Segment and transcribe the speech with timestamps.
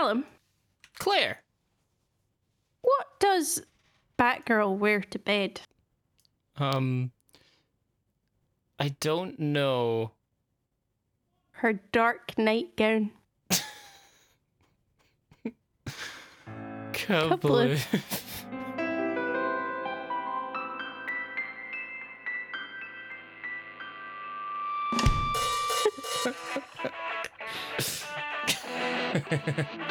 [0.00, 0.24] Callum,
[0.98, 1.42] Claire.
[2.80, 3.62] what does
[4.18, 5.60] Batgirl wear to bed?
[6.56, 7.10] Um,
[8.78, 10.12] I don't know.
[11.50, 13.10] Her dark nightgown.
[16.94, 17.76] Couple.
[29.22, 29.76] Oh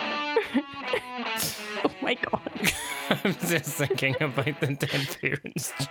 [3.23, 5.73] I'm just thinking about the dead parents.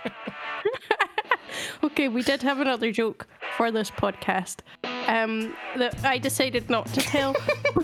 [1.83, 3.27] Okay, we did have another joke
[3.57, 4.57] for this podcast
[5.07, 7.35] um, that I decided not to tell.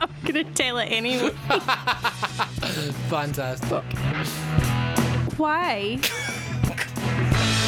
[0.00, 1.30] I'm gonna tell it anyway.
[3.08, 3.82] Fantastic.
[5.36, 5.98] Why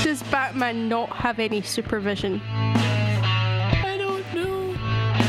[0.03, 2.41] does Batman not have any supervision?
[2.45, 4.77] I don't know.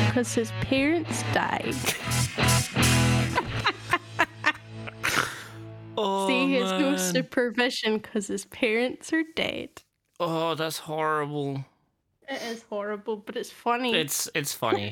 [0.07, 1.75] Because his parents died.
[6.03, 6.97] Oh, See, he has no man.
[6.99, 9.69] supervision because his parents are dead.
[10.19, 11.63] Oh, that's horrible.
[12.30, 13.93] It is horrible, but it's funny.
[13.93, 14.91] It's it's funny.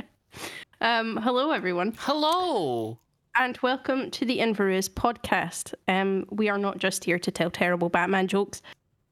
[0.80, 2.98] um, hello everyone, Hello.
[3.36, 5.74] and welcome to the Inverus podcast.
[5.86, 8.60] Um, we are not just here to tell terrible Batman jokes.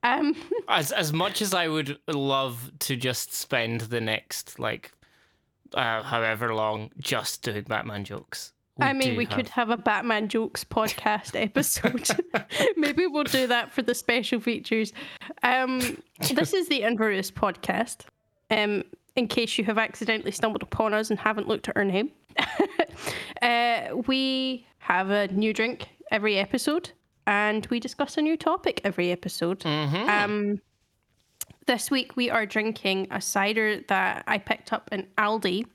[0.02, 0.36] Um,
[0.68, 4.92] As as much as I would love to just spend the next like
[5.74, 8.52] uh, however long just doing Batman jokes.
[8.78, 12.08] I mean, we have- could have a Batman jokes podcast episode.
[12.76, 14.92] Maybe we'll do that for the special features.
[15.42, 16.02] Um,
[16.34, 18.04] this is the Inverus podcast.
[18.50, 18.84] Um,
[19.16, 22.10] in case you have accidentally stumbled upon us and haven't looked at our name,
[23.42, 26.90] uh, we have a new drink every episode,
[27.26, 29.60] and we discuss a new topic every episode.
[29.60, 30.08] Mhm.
[30.08, 30.60] Um,
[31.66, 35.66] this week we are drinking a cider that I picked up in Aldi.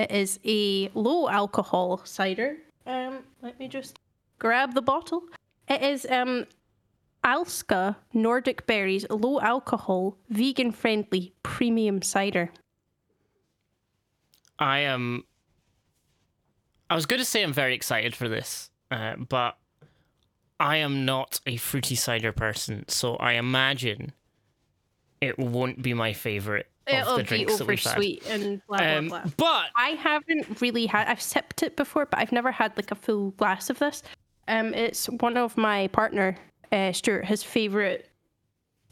[0.00, 2.56] It is a low alcohol cider.
[2.86, 3.98] Um, let me just
[4.38, 5.24] grab the bottle.
[5.68, 6.46] It is um
[7.22, 12.50] Alska Nordic Berries low alcohol, vegan friendly premium cider.
[14.58, 15.24] I am.
[16.88, 19.58] I was going to say I'm very excited for this, uh, but
[20.58, 24.12] I am not a fruity cider person, so I imagine
[25.20, 27.98] it won't be my favorite It'll the be drinks that we've had.
[28.28, 29.22] and blah blah Um, blah.
[29.36, 31.06] but I haven't really had.
[31.08, 34.02] I've sipped it before, but I've never had like a full glass of this.
[34.48, 36.36] Um, it's one of my partner,
[36.72, 38.08] uh, Stuart, his favorite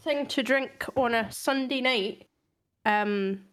[0.01, 2.27] thing to drink on a Sunday night.
[2.85, 3.45] Um,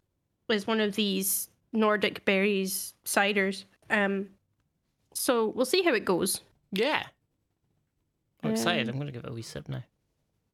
[0.47, 3.63] is one of these Nordic berries ciders.
[3.89, 4.29] Um,
[5.13, 6.41] so we'll see how it goes.
[6.71, 7.03] yeah,
[8.43, 8.87] I'm excited.
[8.87, 9.83] Um, I'm going to give it a wee sip now.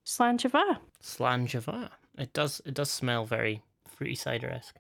[0.05, 0.77] Slanjava.
[1.03, 1.89] Slanjava.
[2.17, 2.61] It does.
[2.65, 3.61] It does smell very
[3.95, 4.75] fruity cider esque.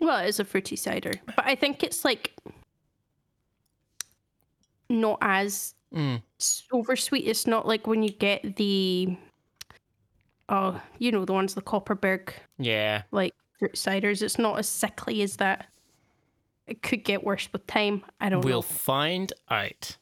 [0.00, 2.34] Well, it is a fruity cider, but I think it's like
[4.88, 6.22] not as Mm.
[6.38, 7.26] s- over sweet.
[7.26, 9.16] It's not like when you get the
[10.50, 13.02] oh, you know the ones the Kopparberg Yeah.
[13.10, 14.22] like fruit ciders.
[14.22, 15.66] It's not as sickly as that.
[16.66, 18.04] It could get worse with time.
[18.20, 18.46] I don't know.
[18.46, 19.96] We'll find out.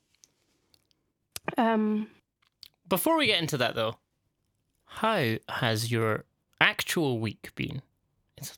[1.56, 2.10] Um,
[2.88, 3.98] Before we get into that, though,
[4.86, 6.24] how has your
[6.61, 7.83] actual week been?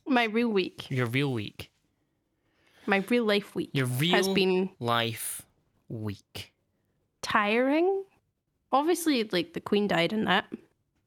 [0.05, 1.71] my real week, Your real week.
[2.85, 5.43] my real life week Your real has been life
[5.87, 6.53] week.
[7.21, 8.03] tiring.
[8.71, 10.45] Obviously, like the Queen died in that.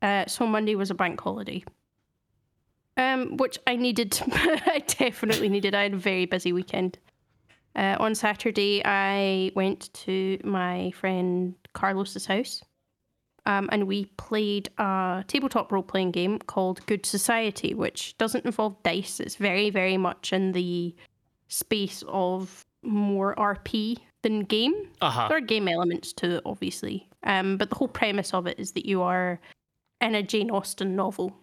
[0.00, 1.62] Uh, so Monday was a bank holiday.
[2.96, 4.20] Um, which I needed.
[4.32, 5.74] I definitely needed.
[5.74, 6.98] I had a very busy weekend.
[7.76, 12.62] Uh, on Saturday, I went to my friend Carlos's house,
[13.46, 18.80] um, and we played a tabletop role playing game called Good Society, which doesn't involve
[18.82, 19.18] dice.
[19.18, 20.94] It's very, very much in the
[21.48, 24.88] space of more RP than game.
[25.00, 25.28] Uh huh.
[25.28, 27.08] There are game elements to it, obviously.
[27.24, 29.40] Um, but the whole premise of it is that you are
[30.00, 31.36] in a Jane Austen novel.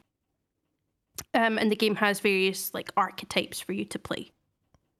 [1.33, 4.31] Um, and the game has various like archetypes for you to play.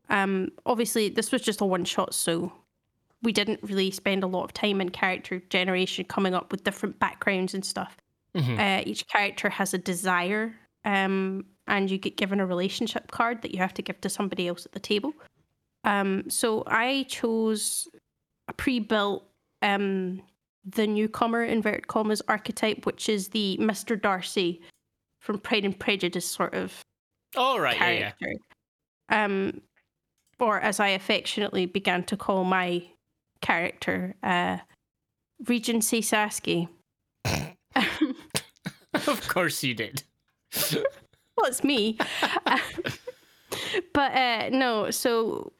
[0.09, 2.51] Um, obviously, this was just a one shot, so
[3.21, 6.97] we didn't really spend a lot of time in character generation coming up with different
[6.99, 7.97] backgrounds and stuff.
[8.35, 8.59] Mhm.
[8.59, 10.55] Uh, each character has a desire,
[10.85, 14.47] um, and you get given a relationship card that you have to give to somebody
[14.47, 15.13] else at the table.
[15.83, 17.87] Um, so I chose
[18.47, 19.25] a pre-built
[19.61, 20.21] um,
[20.63, 24.61] the newcomer inverted commas archetype, which is the Mister Darcy
[25.21, 26.81] from Pride and Prejudice sort of
[27.35, 27.77] All right.
[27.77, 27.91] Yeah.
[27.91, 28.11] Yeah.
[28.11, 28.45] character.
[29.09, 29.61] Um,
[30.39, 32.85] or as I affectionately began to call my
[33.41, 34.57] character, uh,
[35.47, 36.67] Regency Sasky.
[38.93, 40.03] of course you did.
[40.73, 41.97] well, it's me.
[43.93, 45.51] but uh, no, so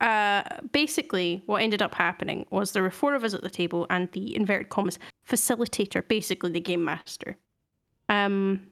[0.00, 0.42] uh,
[0.72, 4.10] basically, what ended up happening was there were four of us at the table, and
[4.12, 4.98] the inverted commas
[5.28, 7.36] facilitator, basically the game master.
[8.08, 8.68] Um,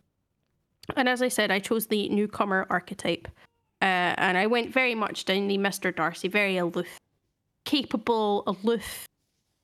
[0.96, 3.26] and as I said, I chose the newcomer archetype,
[3.82, 7.00] uh, and I went very much down the Mister Darcy, very aloof,
[7.66, 9.06] capable, aloof.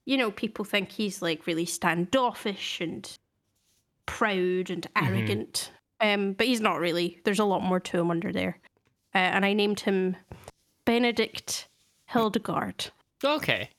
[0.05, 3.11] You know, people think he's like really standoffish and
[4.05, 5.71] proud and arrogant,
[6.01, 7.21] um, but he's not really.
[7.25, 8.59] There's a lot more to him under there,
[9.15, 10.17] uh, and I named him
[10.85, 11.69] Benedict
[12.07, 12.91] Hildegard.
[13.25, 13.71] Okay.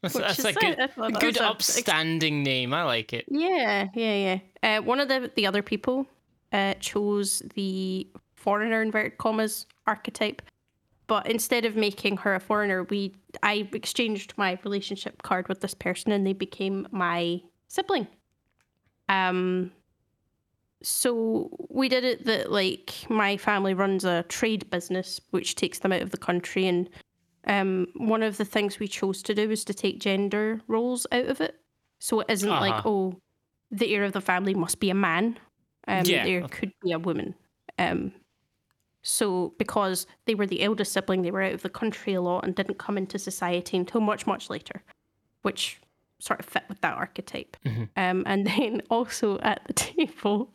[0.00, 2.72] That's, that's is a a- good, that good a- upstanding name.
[2.72, 3.26] I like it.
[3.28, 4.78] Yeah, yeah, yeah.
[4.78, 6.06] Uh, one of the the other people
[6.52, 10.40] uh, chose the foreigner inverted commas archetype,
[11.08, 15.74] but instead of making her a foreigner, we I exchanged my relationship card with this
[15.74, 18.06] person, and they became my sibling.
[19.08, 19.72] Um.
[20.80, 25.92] So we did it that like my family runs a trade business, which takes them
[25.92, 26.88] out of the country, and
[27.48, 31.26] um, one of the things we chose to do was to take gender roles out
[31.26, 31.56] of it.
[31.98, 32.88] So it isn't like, Uh-huh.
[32.88, 33.20] oh,
[33.72, 35.36] the heir of the family must be a man.
[35.88, 36.58] Um, Yeah, there okay.
[36.58, 37.34] could be a woman.
[37.78, 38.12] Um,
[39.02, 42.44] so because they were the eldest sibling, they were out of the country a lot
[42.44, 44.82] and didn't come into society until much, much later,
[45.42, 45.80] which
[46.20, 47.56] sort of fit with that archetype.
[47.64, 47.88] Mhm.
[47.96, 50.52] Um, and then also at the table,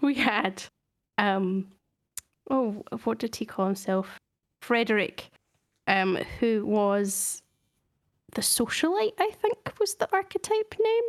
[0.00, 0.62] we had,
[1.18, 1.68] um,
[2.50, 4.18] oh, what did he call himself?
[4.62, 5.30] Frederick,
[5.86, 7.42] um, who was
[8.34, 11.04] the socialite, I think was the archetype name.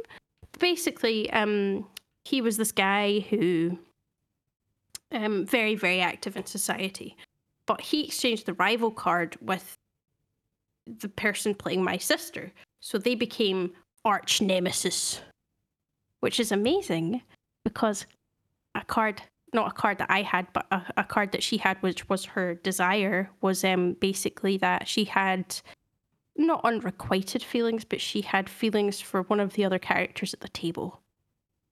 [0.59, 1.87] Basically, um,
[2.25, 3.77] he was this guy who,
[5.11, 7.15] um, very very active in society,
[7.65, 9.77] but he exchanged the rival card with
[10.85, 13.71] the person playing my sister, so they became
[14.05, 15.21] arch nemesis,
[16.19, 17.21] which is amazing
[17.63, 18.05] because
[18.75, 19.21] a card
[19.51, 22.23] not a card that I had, but a, a card that she had, which was
[22.25, 25.55] her desire, was um basically that she had
[26.37, 30.49] not unrequited feelings, but she had feelings for one of the other characters at the
[30.49, 31.01] table.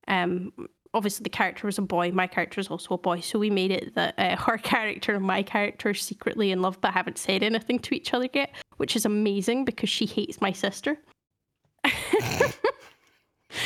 [0.08, 0.52] Um,
[0.94, 2.12] obviously the character was a boy.
[2.12, 5.26] My character is also a boy, so we made it that uh, her character and
[5.26, 8.96] my character are secretly in love, but haven't said anything to each other yet, which
[8.96, 10.98] is amazing because she hates my sister.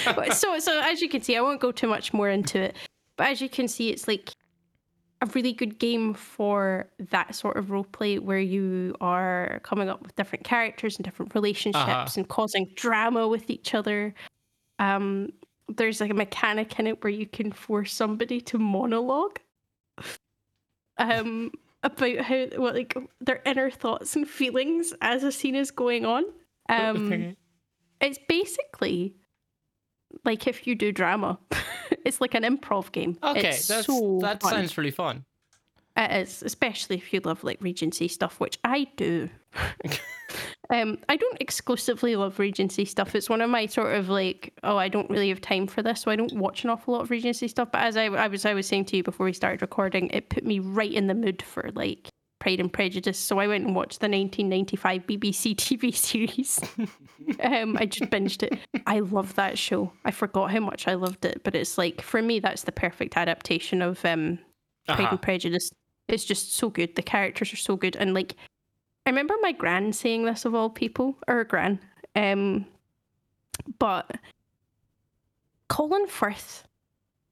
[0.06, 2.76] But so so as you can see, I won't go too much more into it.
[3.18, 4.32] But as you can see, it's like
[5.22, 10.02] a really good game for that sort of role play where you are coming up
[10.02, 12.10] with different characters and different relationships Uh-huh.
[12.16, 14.16] and causing drama with each other.
[14.80, 15.30] Um,
[15.78, 19.40] there's like a mechanic in it where you can force somebody to monologue
[20.98, 21.52] um,
[21.84, 26.24] about how what like their inner thoughts and feelings as a scene is going on.
[26.70, 27.36] Um, Okay.
[28.00, 29.16] it's basically
[30.26, 31.40] like if you do drama.
[32.06, 33.18] it's like an improv game.
[33.24, 34.52] Okay, it's that's, so that fun.
[34.52, 35.26] sounds really fun.
[36.06, 39.30] It is, especially if you love like Regency stuff, which I do.
[40.69, 43.13] um, I don't exclusively love Regency stuff.
[43.15, 46.01] It's one of my sort of like, oh, I don't really have time for this,
[46.01, 47.69] so I don't watch an awful lot of Regency stuff.
[47.71, 50.30] But as I, I was, I was saying to you before we started recording, it
[50.30, 52.07] put me right in the mood for like
[52.39, 53.19] Pride and Prejudice.
[53.19, 56.59] So I went and watched the 1995 BBC TV series.
[57.42, 58.57] um, I just binged it.
[58.88, 59.92] I love that show.
[60.06, 63.18] I forgot how much I loved it, but it's like for me, that's the perfect
[63.18, 64.39] adaptation of um,
[64.88, 65.07] Pride Uh-huh.
[65.12, 65.69] and Prejudice.
[66.12, 66.96] It's just so good.
[66.96, 68.36] The characters are so good, and like,
[69.06, 71.80] I remember my gran saying this of all people, or gran,
[72.15, 72.65] um,
[73.80, 74.12] but
[75.68, 76.63] Colin Firth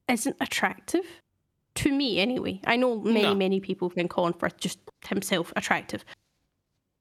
[0.08, 1.06] isn't attractive
[1.76, 2.60] to me anyway.
[2.66, 3.36] I know many No.
[3.36, 6.04] many people find Colin Firth just himself attractive.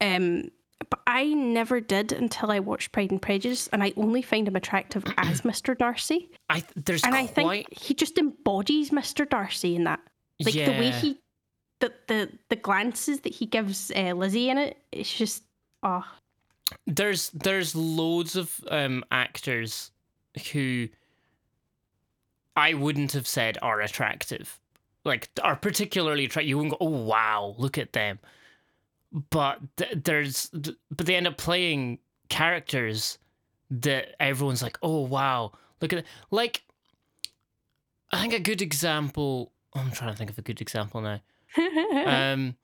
[0.00, 0.50] Um,
[0.90, 4.56] but I never did until I watched Pride and Prejudice, and I only find him
[4.56, 5.76] attractive as Mr.
[5.76, 6.30] Darcy.
[6.50, 9.28] I there's And I think he just embodies Mr.
[9.28, 10.00] Darcy in that
[10.44, 11.18] like the way he
[11.80, 15.42] the the the glances that he gives uh, Lizzie in it it's just
[15.82, 16.04] oh
[16.86, 19.90] there's there's loads of um actors
[20.52, 20.88] who
[22.58, 24.58] I wouldn't have said are attractive,
[25.04, 26.48] like are particularly attractive.
[26.48, 28.18] You wouldn't go, oh wow, look at them.
[29.30, 33.18] But th- there's th- but they end up playing characters
[33.70, 36.06] that everyone's like, oh wow, look at it.
[36.30, 36.62] like.
[38.10, 39.52] I think a good example.
[39.74, 41.20] I'm trying to think of a good example now.
[42.06, 42.56] Um,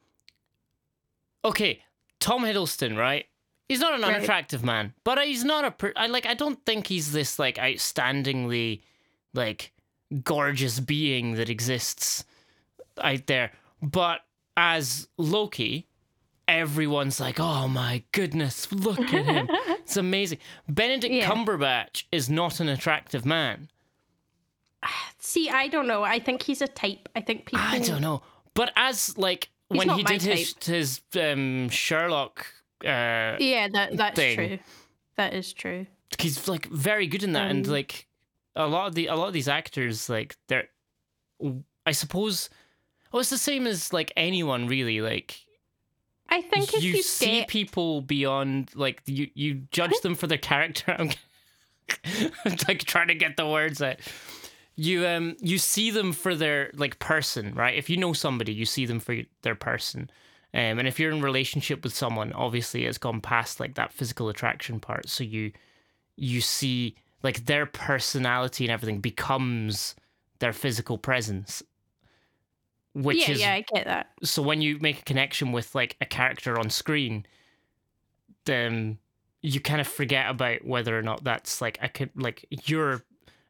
[1.45, 1.83] okay,
[2.21, 3.27] Tom Hiddleston, right?
[3.69, 4.17] He's not an Right.
[4.17, 5.71] unattractive man, but he's not a.
[5.71, 6.27] Per- I like.
[6.27, 8.83] I don't think he's this like outstandingly,
[9.33, 9.73] like,
[10.23, 12.25] gorgeous being that exists
[13.03, 13.53] out there.
[13.83, 14.21] But
[14.57, 15.89] as Loki,
[16.47, 19.49] everyone's like, "Oh my goodness, look at him!
[19.85, 20.39] It's amazing."
[20.69, 21.29] Benedict Yeah.
[21.31, 23.71] Cumberbatch is not an attractive man.
[25.19, 28.23] see I don't know I think he's a type I think people I don't know.
[28.55, 32.47] But as like when he did his his um, Sherlock.
[32.85, 34.37] Uh, Yeah, that that's thing.
[34.37, 34.59] true.
[35.17, 35.87] That is true.
[36.19, 38.07] he's like very good in that and Um, like
[38.57, 40.69] a lot of the a lot of these actors like they're
[41.87, 42.49] i suppose
[43.13, 45.41] oh it's the same as like anyone really like
[46.29, 50.27] I think if you you, see get people beyond like you you judge them for
[50.29, 51.11] their character i'm
[52.69, 53.97] like trying to get the words out
[54.77, 57.77] you um you see them for their like person right?
[57.77, 60.11] If you know somebody you see them for their person.
[60.53, 64.29] Um, and if you're in relationship with someone obviously it's gone past like that physical
[64.29, 65.09] attraction part.
[65.09, 65.53] So you
[66.17, 69.95] you see like their personality and everything becomes
[70.39, 71.63] their physical presence
[72.95, 74.11] which yeah, is yeah, I get that.
[74.23, 77.27] so when you make a connection with like a character on screen
[78.45, 78.99] then
[79.43, 83.03] you kind of forget about whether or not that's like a like your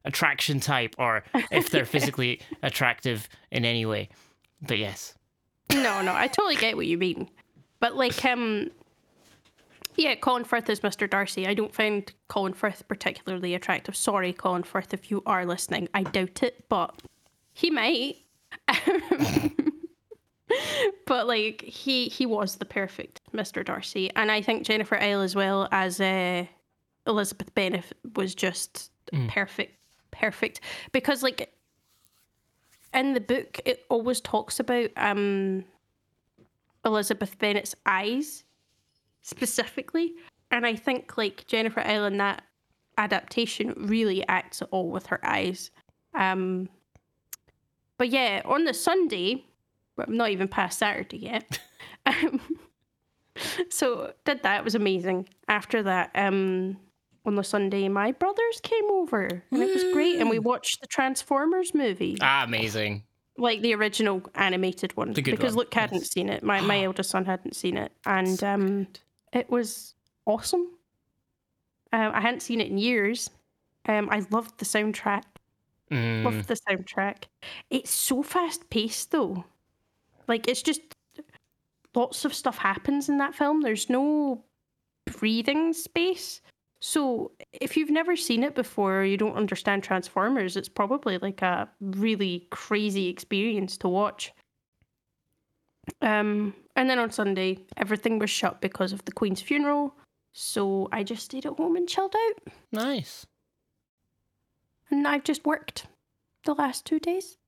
[0.04, 4.08] attraction type or if they're physically attractive in any way
[4.62, 5.14] but yes
[5.72, 7.28] No, no, I totally get what you mean.
[7.80, 8.70] But like um
[9.96, 11.08] yeah, Colin Firth is Mr.
[11.08, 11.46] Darcy.
[11.46, 13.94] I don't find Colin Firth particularly attractive.
[13.94, 15.88] Sorry, Colin Firth, if you are listening.
[15.94, 17.00] I doubt it, but
[17.52, 18.16] he might.
[21.06, 23.64] but like he he was the perfect Mr.
[23.64, 24.10] Darcy.
[24.16, 26.44] And I think Jennifer Ehle as well as uh,
[27.06, 29.28] Elizabeth Bennet was just Mm.
[29.28, 29.76] perfect
[30.14, 30.60] perfect.
[30.92, 31.52] Because like
[32.92, 35.64] in the book it always talks about um
[36.84, 38.44] Elizabeth Bennet's eyes
[39.22, 40.14] specifically.
[40.50, 42.42] And I think like Jennifer Allen that
[42.96, 45.70] adaptation really acts it all with her eyes.
[46.14, 46.68] Um
[47.96, 49.44] but yeah, on the Sunday,
[49.98, 51.60] I'm not even past Saturday yet.
[52.06, 52.40] um,
[53.70, 55.28] so did that, it was amazing.
[55.48, 56.76] After that, um
[57.24, 60.18] on the Sunday, my brothers came over and it was great.
[60.20, 63.02] And we watched the Transformers movie ah amazing
[63.36, 66.42] like the original animated one The good because one, Luke hadn't seen it.
[66.42, 68.86] My my eldest son hadn't seen it, and um,
[69.32, 69.94] it was
[70.26, 70.68] awesome.
[71.92, 73.30] Um, I hadn't seen it in years.
[73.86, 75.24] Um, I loved the soundtrack.
[75.90, 77.24] Mm, Loved the soundtrack.
[77.70, 79.44] It's so fast paced though.
[80.26, 80.80] Like it's just
[81.94, 83.60] lots of stuff happens in that film.
[83.60, 84.42] There's no
[85.04, 86.40] breathing space.
[86.86, 91.40] So if you've never seen it before or you don't understand Transformers, it's probably like
[91.40, 94.32] a really crazy experience to watch.
[96.02, 99.94] Um and then on Sunday everything was shut because of the Queen's funeral.
[100.32, 102.52] So I just stayed at home and chilled out.
[102.70, 103.24] nice
[104.90, 105.86] And I've just worked
[106.44, 107.38] the last two days.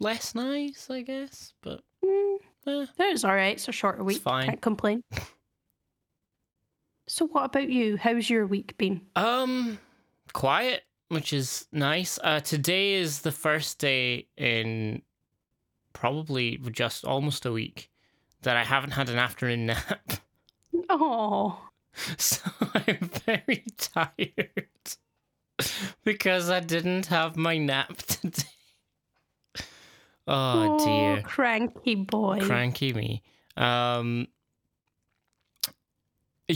[0.00, 2.36] less nice i guess but Mm,
[2.66, 2.86] eh.
[2.98, 3.54] It was all right.
[3.54, 4.20] It's a shorter week.
[4.20, 4.46] fine.
[4.46, 5.04] Can't complain.
[7.12, 7.98] So, what about you?
[7.98, 9.02] How's your week been?
[9.16, 9.78] Um,
[10.32, 12.18] quiet, which is nice.
[12.24, 15.02] Uh, today is the first day in
[15.92, 17.90] probably just almost a week
[18.40, 20.12] that I haven't had an afternoon nap.
[20.88, 21.68] Oh,
[22.16, 24.96] So I'm very tired
[26.04, 29.66] because I didn't have my nap today.
[30.26, 32.40] Oh, dear cranky boy.
[32.40, 33.22] cranky me
[33.58, 34.28] um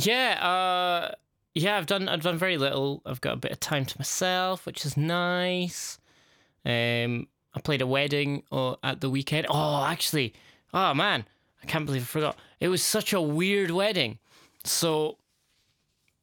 [0.05, 1.15] yeah uh
[1.55, 3.03] yeah i've done i've done very little.
[3.07, 5.99] I've got a bit of time to myself which is nice.
[6.65, 9.47] Um i played a wedding uh, at the weekend.
[9.49, 10.35] Oh actually
[10.75, 11.25] oh man
[11.63, 12.37] i can't believe i forgot.
[12.61, 14.19] It was such a weird wedding.
[14.65, 15.19] So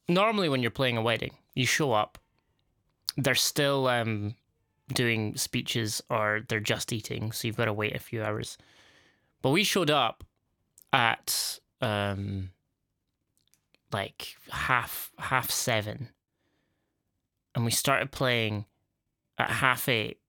[0.08, 2.18] normally when you're playing a wedding you show up
[3.18, 4.36] they're still um
[4.94, 8.58] doing speeches or they're just eating, so you've got to wait a few hours.
[9.42, 10.24] But we showed up
[10.92, 12.52] at um
[13.94, 16.10] like half half seven,
[17.56, 18.66] and we started playing
[19.38, 20.20] at half eight,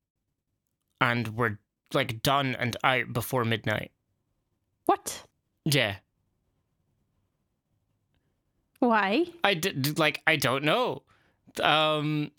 [1.00, 1.58] and we're
[1.92, 3.90] like done and out before midnight.
[4.86, 5.22] What?
[5.64, 5.96] Yeah,
[8.80, 9.24] Why?
[9.42, 11.02] I did like I don't know.
[11.62, 12.30] Um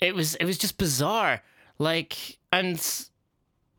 [0.00, 1.42] it was it was just bizarre.
[1.78, 2.80] Like and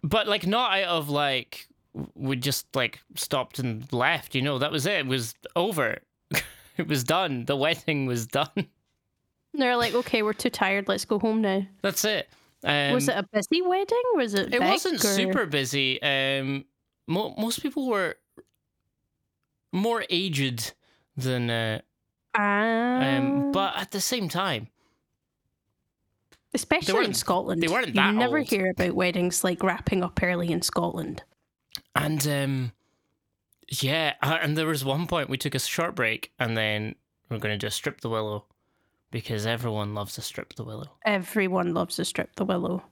[0.04, 1.68] but like not out of like
[2.16, 4.58] we just like stopped and left, you know.
[4.58, 5.00] That was it.
[5.00, 6.00] It was over.
[6.78, 7.46] it was done.
[7.46, 8.68] The wedding was done.
[9.54, 10.88] They're like, okay, we're too tired.
[10.88, 11.66] Let's go home now.
[11.82, 12.30] That's it.
[12.64, 14.02] Um, was it a busy wedding?
[14.16, 14.54] Was it?
[14.54, 16.02] It wasn't or- super busy.
[16.02, 16.66] Um,
[17.08, 18.16] mo- most people were
[19.72, 20.74] more aged
[21.16, 21.82] than, uh,
[22.38, 24.68] Ah, um, but at the same time,
[26.54, 28.14] especially in Scotland, they weren't that.
[28.14, 28.50] you never old.
[28.50, 31.24] hear about weddings like wrapping up early in Scotland.
[31.96, 32.72] And um,
[33.70, 36.96] yeah, uh, and there was one point we took a short break, and then
[37.30, 38.46] we're going to just strip the willow
[39.12, 40.92] because everyone loves to strip the willow.
[41.06, 42.84] Everyone loves to strip the willow.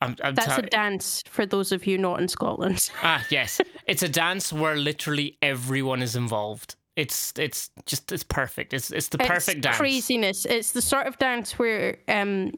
[0.00, 2.88] I'm, I'm That's a dance for those of you not in Scotland.
[3.02, 6.76] ah yes, it's a dance where literally everyone is involved.
[6.94, 8.72] It's it's just it's perfect.
[8.72, 9.76] It's it's the perfect it's dance.
[9.76, 10.44] craziness.
[10.46, 12.52] It's the sort of dance where um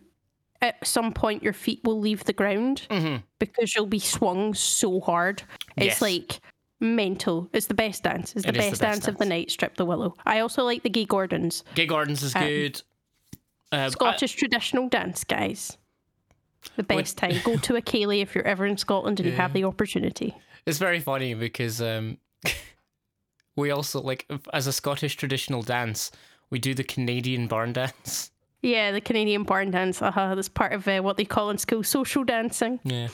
[0.60, 5.00] at some point your feet will leave the ground hmm because you'll be swung so
[5.00, 5.42] hard.
[5.78, 6.02] It's Yes.
[6.02, 6.40] like
[6.80, 7.48] mental.
[7.52, 8.32] It's the best dance.
[8.34, 9.50] It's the It is the best, best dance, of the night.
[9.50, 10.14] Strip the willow.
[10.26, 11.62] I also like the Gay Gordons.
[11.74, 12.82] Gay Gordons is Um, good.
[13.72, 15.76] I- Scottish traditional dance, guys.
[16.76, 17.36] The best time.
[17.44, 20.34] Go to a ceilidh if you're ever in Scotland and you have the opportunity.
[20.66, 22.18] It's very funny because um,
[23.56, 26.10] we also like as a Scottish traditional dance,
[26.50, 28.30] we do the Canadian barn dance.
[28.62, 30.02] Yeah, the Canadian barn dance.
[30.02, 30.34] Uh-huh.
[30.34, 32.78] That's part of uh, what they call in school social dancing.
[32.84, 33.08] Yeah.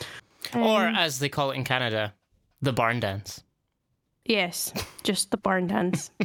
[0.54, 2.14] or Um, as they call it in Canada,
[2.62, 3.44] the barn dance.
[4.28, 6.10] Yes, just the barn dance.
[6.20, 6.24] Do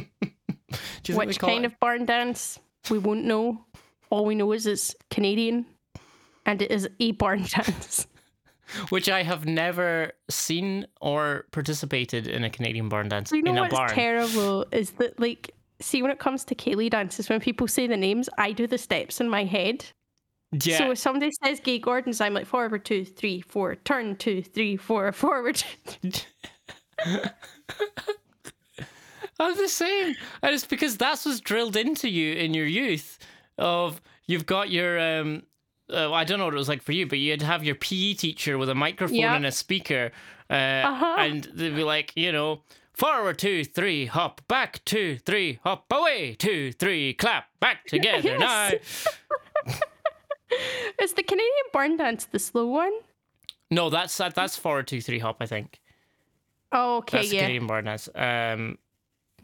[1.12, 1.72] you think we Which kind it?
[1.72, 2.58] of barn dance?
[2.90, 3.64] We won't know.
[4.10, 5.66] All we know is it's Canadian
[6.46, 8.06] and it is a barn dance.
[8.88, 13.58] Which I have never seen or participated in a Canadian barn dance You know in
[13.58, 13.90] a what's barn.
[13.90, 17.96] terrible is that, like, see, when it comes to ceilidh dances, when people say the
[17.96, 19.84] names, I do the steps in my head.
[20.52, 20.78] yeah.
[20.78, 24.76] So if somebody says Gay Gordons, I'm like forward two, three, four, turn two, three,
[24.78, 25.62] four, forward.
[29.40, 30.14] I'm the same.
[30.42, 33.18] And it's because that's what's drilled into you in your youth
[33.58, 35.42] of you've got your um
[35.92, 38.14] uh, I don't know what it was like for you, but you'd have your PE
[38.14, 39.36] teacher with a microphone Yep.
[39.36, 40.10] and a speaker,
[40.48, 41.16] uh, Uh-huh.
[41.18, 42.62] and they'd be like, you know,
[42.94, 49.04] forward two, three, hop, back two, three, hop, away two, three, clap, back together Yes.
[49.66, 49.72] now.
[51.02, 52.92] is the Canadian barn dance the slow one?
[53.70, 55.38] No, that's that, that's forward two, three, hop.
[55.40, 55.80] I think
[56.72, 57.40] Oh, okay, that's yeah.
[57.40, 58.08] Canadian barn dance.
[58.14, 58.78] Um,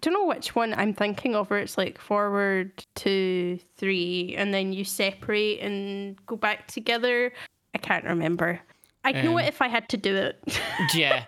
[0.00, 4.72] don't know which one I'm thinking of where it's like forward two, three, and then
[4.72, 7.32] you separate and go back together.
[7.74, 8.60] I can't remember.
[9.04, 10.40] I'd know Um, it if I had to do it.
[10.94, 11.24] yeah.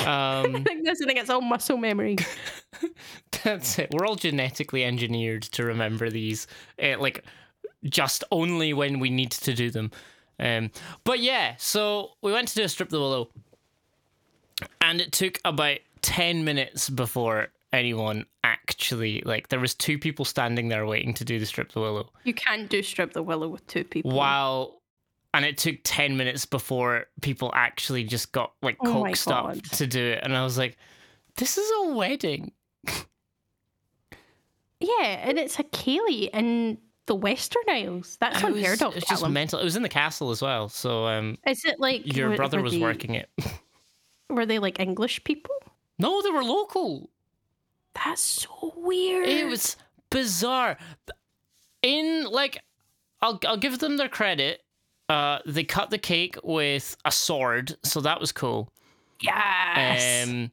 [0.00, 2.16] Um, I think that's I think it's all muscle memory.
[3.44, 3.90] That's it.
[3.92, 6.46] We're all genetically engineered to remember these,
[6.82, 7.24] uh, like
[7.84, 9.90] just only when we need to do them.
[10.40, 10.70] Um,
[11.04, 13.28] but yeah, so we went to do a strip the willow,
[14.80, 19.48] and it took about ten minutes before anyone actually like.
[19.48, 22.68] There was two people standing there waiting to do the strip the willow, You can't
[22.68, 24.10] do strip the willow with two people.
[24.12, 24.78] while.
[25.34, 29.86] And it took 10 minutes before people actually just got like Oh coaxed up to
[29.86, 30.20] do it.
[30.22, 30.76] And I was like,
[31.38, 32.52] this is a wedding.
[34.80, 38.18] Yeah, and it's a ceilidh in the Western Isles.
[38.20, 38.96] That's It was- unheard of.
[38.96, 39.58] It's just mental.
[39.60, 40.68] It was in the castle as well.
[40.68, 43.30] So um, Is it like your brother was they- working it.
[44.34, 45.54] Were they like English people?
[45.98, 47.10] no, they were local.
[47.94, 49.28] That's so weird.
[49.28, 49.76] It was
[50.10, 50.78] bizarre.
[51.82, 52.62] In like,
[53.20, 54.62] I'll I'll give them their credit.
[55.08, 58.72] Uh, they cut the cake with a sword, so that was cool.
[59.20, 60.26] yes.
[60.26, 60.50] Um,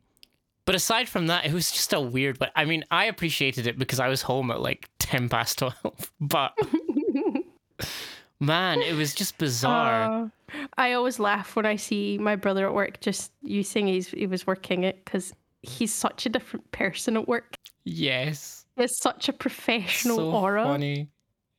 [0.66, 2.38] but aside from that, it was just a weird.
[2.38, 6.12] But I mean, I appreciated it because I was home at like ten past twelve.
[6.20, 6.54] But
[8.40, 10.32] man, it was just bizarre.
[10.52, 14.26] Uh, I always laugh when I see my brother at work just using he's he
[14.26, 17.54] was working it because he's such a different person at work.
[17.84, 20.64] yes, He has such a professional so aura.
[20.64, 21.08] funny.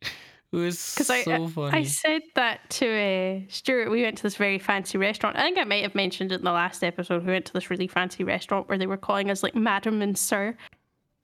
[0.52, 1.78] It was so I, funny.
[1.78, 3.88] I said that to uh, Stuart.
[3.88, 5.36] We went to this very fancy restaurant.
[5.36, 7.24] I think I might have mentioned it in the last episode.
[7.24, 10.18] We went to this really fancy restaurant where they were calling us like Madam and
[10.18, 10.56] Sir.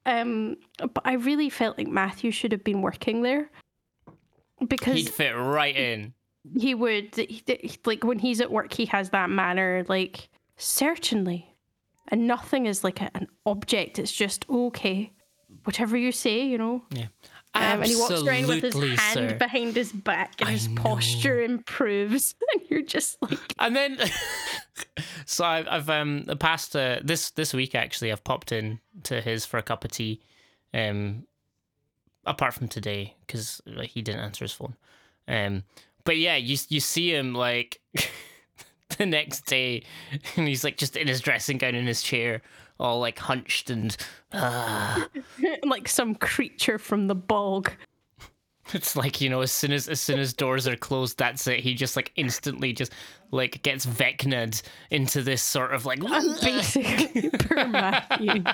[0.05, 3.51] Um, but I really felt like Matthew should have been working there
[4.69, 6.15] because He'd fit right in.
[6.57, 7.43] he would he,
[7.85, 8.73] like when he's at work.
[8.73, 11.55] He has that manner, like certainly,
[12.09, 13.99] and nothing is like a, an object.
[13.99, 15.13] It's just okay,
[15.65, 16.83] whatever you say, you know.
[16.91, 17.07] Yeah.
[17.55, 19.37] Um, and he walks around with his hand sir.
[19.39, 20.83] behind his back and I his know.
[20.83, 22.35] posture improves.
[22.53, 23.99] And you're just like, And then,
[25.25, 29.21] so I've, I've um the past uh, this this week actually I've popped in to
[29.23, 30.21] his for a cup of tea,
[30.75, 31.25] um,
[32.27, 34.77] apart from today because he didn't answer his phone,
[35.29, 35.63] um,
[36.05, 37.81] but yeah you you see him like
[38.99, 39.83] the next day
[40.37, 42.41] and he's like just in his dressing gown in his chair
[42.79, 43.97] all like hunched and
[44.33, 45.05] uh,
[45.65, 47.73] like some creature from the bog.
[48.73, 51.61] it's like you know as soon as as soon as doors are closed that's it
[51.61, 52.93] he just like instantly just
[53.31, 54.61] like gets vecna'd
[54.91, 58.45] into this sort of like Basically, poor Matthew.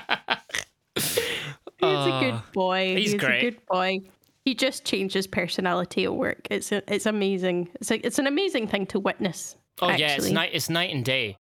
[1.83, 2.97] He's a good Uh, boy.
[2.97, 3.39] he's He's, great.
[3.39, 3.99] a good boy.
[4.45, 6.47] He just changes personality at work.
[6.51, 7.69] It's a, it's amazing.
[7.81, 9.57] It's a, it's an amazing thing to witness.
[9.81, 10.03] oh actually.
[10.05, 11.37] yeah it's night it's night and day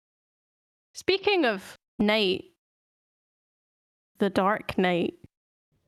[0.95, 2.45] Speaking of night,
[4.19, 5.15] the dark night.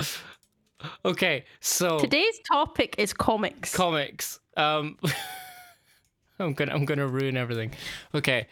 [1.04, 3.74] okay so Today's topic is comics.
[3.74, 4.96] comics um
[6.38, 7.72] I'm gonna I'm gonna ruin everything.
[8.14, 8.46] Okay,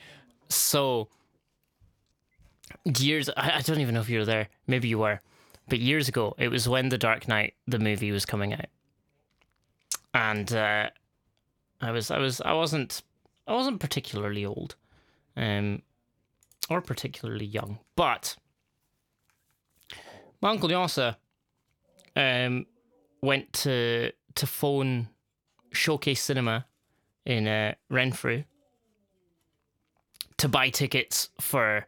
[0.48, 1.08] so
[2.84, 4.48] years I, I don't even know if you were there.
[4.66, 5.20] Maybe you were,
[5.68, 8.66] but years ago it was when The Dark Knight the movie was coming out,
[10.14, 10.90] and uh,
[11.80, 13.02] I was I was I wasn't
[13.46, 14.76] I wasn't particularly old,
[15.36, 15.82] um,
[16.68, 18.36] or particularly young, but
[20.40, 21.16] my uncle Yossa,
[22.14, 22.66] um,
[23.22, 25.08] went to to phone
[25.72, 26.66] Showcase Cinema
[27.24, 28.44] in uh, Renfrew
[30.38, 31.86] to buy tickets for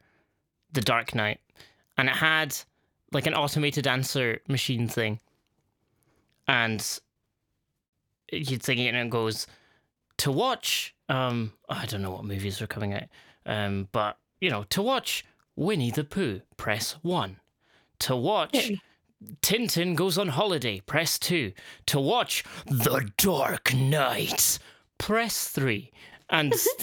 [0.72, 1.40] The Dark Knight,
[1.96, 2.56] and it had
[3.12, 5.20] like an automated answer machine thing,
[6.46, 7.00] and
[8.32, 9.46] you'd think it and it goes
[10.18, 10.94] to watch.
[11.08, 13.04] Um, I don't know what movies are coming out,
[13.46, 15.24] um, but you know, to watch
[15.56, 17.36] Winnie the Pooh, press one.
[18.00, 18.56] To watch.
[18.56, 18.80] Hey.
[19.42, 21.52] Tintin goes on holiday, press 2.
[21.86, 24.60] To watch The Dark Knight,
[24.98, 25.90] press 3.
[26.30, 26.54] And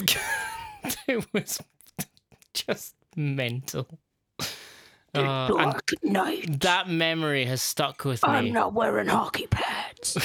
[1.07, 1.61] it was
[2.53, 3.88] just mental.
[5.17, 6.60] Uh, and Dark Knight.
[6.62, 10.17] that memory has stuck with me I'm not wearing hockey pads.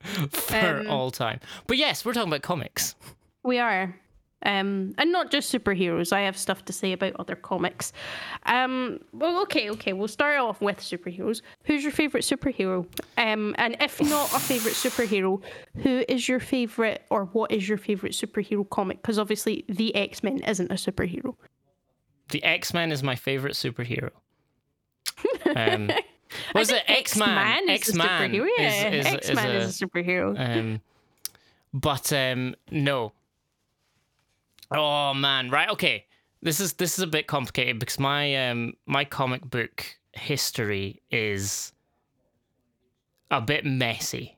[0.30, 1.40] for Um, all time.
[1.66, 2.94] But yes, we're talking about comics.
[3.42, 3.94] we are.
[4.44, 6.12] Um, and not just superheroes.
[6.12, 7.92] I have stuff to say about other comics.
[8.44, 9.92] Um, well, okay, okay.
[9.92, 11.40] We'll start off with superheroes.
[11.64, 12.86] Who's your favorite superhero?
[13.18, 15.42] Um, and if not a favorite superhero,
[15.78, 19.02] who is your favorite, or what is your favorite superhero comic?
[19.02, 21.34] Because obviously, the X Men isn't a superhero.
[22.30, 24.10] The X Men is my favorite superhero.
[25.54, 25.90] Um,
[26.54, 27.68] was it X Man?
[27.70, 28.48] X Man is a superhero.
[28.58, 28.64] Yeah,
[29.14, 30.34] X Man a- is a superhero.
[30.38, 30.80] Um,
[31.72, 33.12] but um, no.
[34.70, 35.70] Oh man, right?
[35.70, 36.04] Okay,
[36.42, 41.72] this is this is a bit complicated because my um my comic book history is
[43.30, 44.36] a bit messy.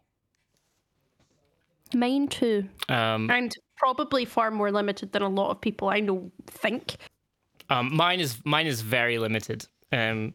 [1.95, 6.31] Mine too, Um, and probably far more limited than a lot of people I know
[6.47, 6.97] think.
[7.71, 9.67] Um, mine is mine is very limited.
[9.93, 10.35] Um,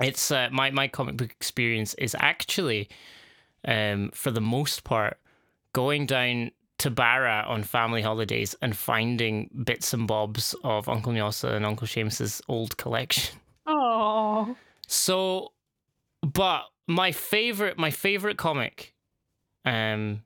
[0.00, 2.88] it's uh, my my comic book experience is actually,
[3.64, 5.18] um, for the most part,
[5.72, 11.52] going down to Barra on family holidays and finding bits and bobs of Uncle Nyosa
[11.52, 13.38] and Uncle Seamus's old collection.
[13.70, 15.52] Oh, So,
[16.22, 18.94] but my favorite, my favorite comic,
[19.66, 20.22] um,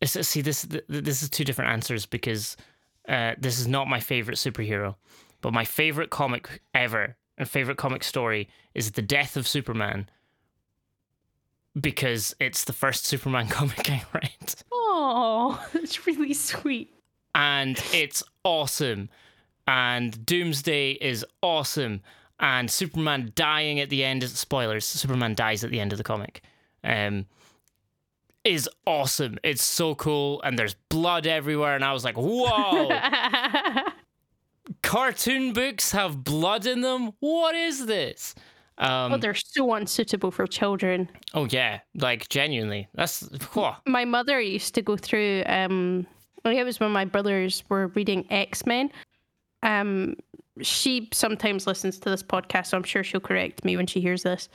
[0.00, 2.56] is see this this is two different answers because
[3.10, 4.94] uh, this is not my favorite superhero,
[5.42, 10.08] but my favorite comic ever and favorite comic story is the death of Superman
[11.78, 16.92] because it's the first Superman comic I read oh, that's really sweet.
[17.34, 19.08] and it's awesome.
[19.66, 22.00] And Doomsday is awesome.
[22.40, 26.04] And Superman dying at the end, is spoilers, Superman dies at the end of the
[26.04, 26.42] comic,
[26.82, 27.26] um,
[28.44, 29.38] is awesome.
[29.42, 30.40] It's so cool.
[30.42, 31.74] And there's blood everywhere.
[31.74, 32.90] And I was like, whoa,
[34.82, 37.12] cartoon books have blood in them?
[37.20, 38.34] What is this?
[38.78, 41.10] Um, oh, they're so unsuitable for children.
[41.34, 42.88] oh, yeah, like genuinely.
[42.94, 43.20] That's,
[43.52, 43.74] whoa.
[43.86, 45.42] My mother used to go through.
[45.46, 46.06] Um,
[46.44, 48.90] I think it was when my brothers were reading X Men.
[49.62, 50.16] Um,
[50.62, 54.22] she sometimes listens to this podcast, so I'm sure she'll correct me when she hears
[54.22, 54.48] this.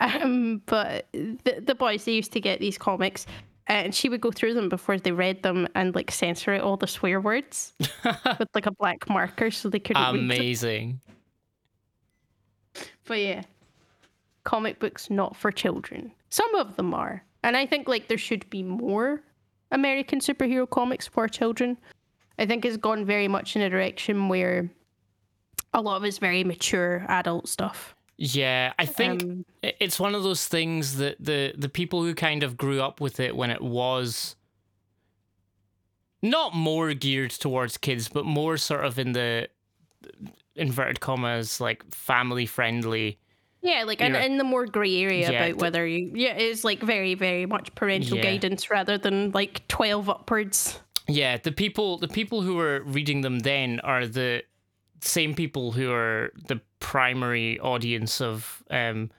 [0.00, 3.26] Um, but the the boys they used to get these comics,
[3.66, 6.76] and she would go through them before they read them and like censor out all
[6.76, 7.72] the swear words
[8.04, 10.30] with like a black marker so they couldn't read them.
[10.30, 11.00] Amazing.
[13.04, 13.42] But yeah,
[14.44, 16.12] comic books not for children.
[16.30, 19.22] Some of them are, and I think like there should be more
[19.70, 21.76] American superhero comics for children.
[22.38, 24.70] I think it's gone very much in a direction where
[25.74, 27.94] a lot of it's very mature adult stuff.
[28.20, 32.42] Yeah, I think Um, it's one of those things that the the people who kind
[32.42, 34.34] of grew up with it when it was
[36.22, 39.48] not more geared towards kids, but more sort of in the
[40.56, 43.18] inverted commas like family friendly.
[43.62, 46.64] Yeah, like in, in the more grey area Yeah, about the- whether you yeah, it's
[46.64, 48.22] like very very much parental Yeah.
[48.24, 50.80] guidance rather than like twelve upwards.
[51.06, 54.42] Yeah, the people the people who were reading them then are the
[55.00, 59.10] same people who are the primary audience of um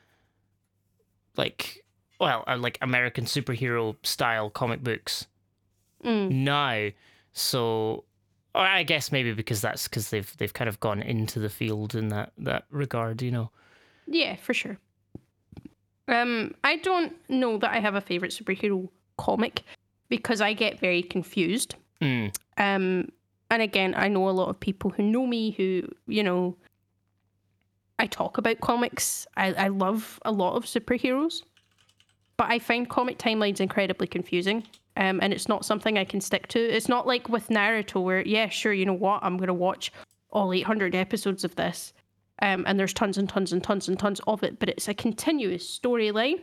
[1.38, 1.84] like
[2.20, 5.28] well, uh, like American superhero style comic books.
[6.04, 6.32] Mm.
[6.32, 6.90] now.
[7.34, 8.06] So
[8.56, 11.96] or I guess maybe because that's because they've they've kind of gone into the field
[11.96, 13.52] in that that regard, you know.
[14.08, 14.78] Yeah, for sure.
[16.08, 19.62] Um, I don't know that I have a favorite superhero comic
[20.10, 21.76] because I get very confused.
[22.02, 22.36] Mm.
[22.58, 23.10] Um,
[23.50, 26.56] and again, I know a lot of people who know me who, you know,
[27.98, 29.28] I talk about comics.
[29.36, 31.42] I, I love a lot of superheroes.
[32.38, 34.64] but I find comic timelines incredibly confusing.
[34.96, 36.60] Um, and it's not something I can stick to.
[36.60, 39.92] It's not like with Naruto, where yeah, sure, you know what, I'm gonna watch
[40.32, 41.94] all 800 episodes of this,
[42.42, 44.94] um, and there's tons and tons and tons and tons of it, but it's a
[44.94, 46.42] continuous storyline.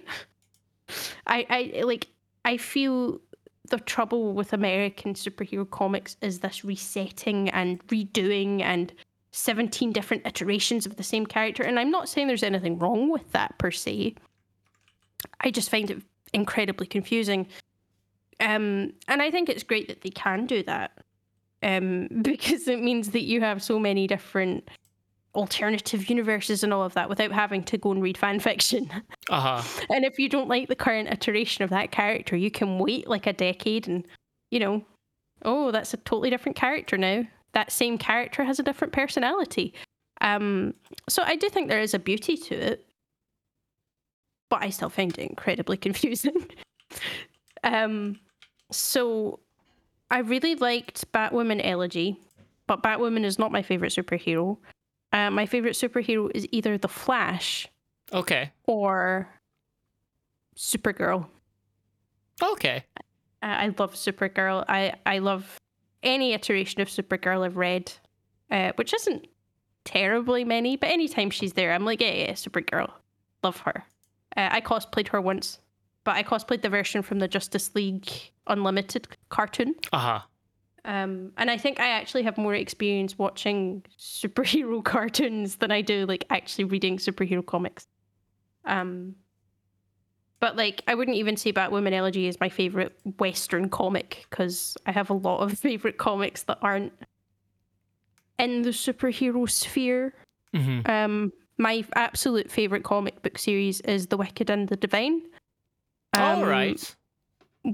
[1.26, 2.08] I, I like,
[2.44, 3.20] I feel
[3.68, 8.92] the trouble with American superhero comics is this resetting and redoing and
[9.33, 11.62] 17 different iterations of the same character.
[11.62, 14.14] And I'm not saying there's anything wrong with that per se.
[15.40, 16.02] I just find it
[16.33, 17.46] incredibly confusing.
[18.40, 20.92] Um, and I think it's great that they can do that
[21.62, 24.68] um, because it means that you have so many different
[25.37, 28.90] alternative universes and all of that without having to go and read fan fiction.
[29.29, 29.85] Uh huh.
[29.90, 33.27] and if you don't like the current iteration of that character, you can wait like
[33.27, 34.07] a decade and,
[34.53, 34.85] you know,
[35.42, 37.25] oh, that's a totally different character now.
[37.53, 39.75] That same character has a different personality.
[40.20, 40.75] Um,
[41.09, 42.87] so I do think there is a beauty to it,
[44.49, 46.46] but I still find it incredibly confusing.
[47.64, 48.20] um,
[48.70, 49.40] so
[50.11, 52.16] I really liked Batwoman Elegy,
[52.68, 54.57] but Batwoman is not my favorite superhero.
[55.12, 57.68] Uh, my favorite superhero is either the Flash
[58.12, 58.52] Okay.
[58.64, 59.28] or
[60.56, 61.26] Supergirl.
[62.42, 62.84] Okay.
[63.42, 64.64] Uh, I love Supergirl.
[64.68, 65.58] I I love
[66.02, 67.92] any iteration of Supergirl I've read,
[68.50, 69.26] uh, which isn't
[69.84, 72.90] terribly many, but anytime she's there, I'm like, yeah, yeah, Supergirl,
[73.42, 73.84] love her.
[74.36, 75.58] Uh, I cosplayed her once,
[76.04, 78.08] but I cosplayed the version from the Justice League
[78.46, 79.74] Unlimited cartoon.
[79.92, 80.20] Uh huh.
[80.87, 86.07] Um, and I think I actually have more experience watching superhero cartoons than I do
[86.07, 87.87] like actually reading superhero comics.
[88.64, 89.16] Um,
[90.38, 94.92] but like I wouldn't even say Batwoman Elegy is my favorite Western comic because I
[94.92, 96.92] have a lot of favorite comics that aren't
[98.38, 100.14] in the superhero sphere.
[100.55, 105.22] hmm Um, my absolute favorite comic book series is The Wicked and the Divine.
[106.12, 106.96] All um, right.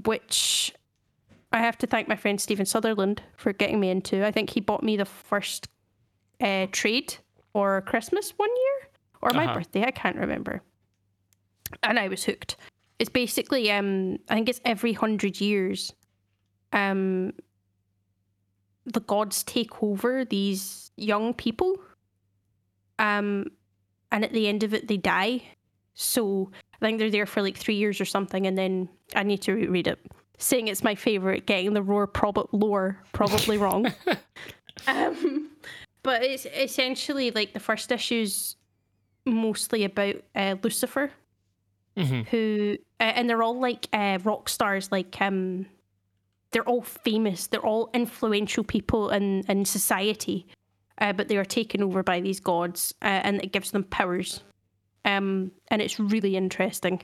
[0.05, 0.73] which
[1.53, 4.25] I have to thank my friend Stephen Sutherland for getting me into.
[4.25, 5.67] I think he bought me the first
[6.41, 7.15] uh, trade
[7.53, 8.89] for Christmas one year
[9.21, 9.53] or my Uh-huh.
[9.59, 9.83] birthday.
[9.85, 10.61] I can't remember.
[11.83, 12.57] And I was hooked.
[12.99, 15.93] It's basically, um, I think it's every hundred years,
[16.73, 17.33] um,
[18.85, 21.77] the gods take over these young people,
[22.99, 23.45] um,
[24.11, 25.41] and at the end of it, they die.
[25.93, 29.41] So I think they're there for like three years or something, and then I need
[29.43, 29.99] to reread it.
[30.43, 33.93] Saying it's my favorite, getting the roar prob- lore probably wrong.
[34.87, 35.49] um,
[36.03, 38.57] but it's essentially like the first issue's
[39.25, 41.11] mostly about uh, Lucifer,
[41.95, 45.65] hmm who uh, and they're all like uh, rock stars, like um,
[46.51, 50.45] they're all famous, they're all influential people in in society,
[50.97, 54.41] uh, but they are taken over by these gods, uh, and it gives them powers.
[55.05, 57.01] Um, and it's really interesting.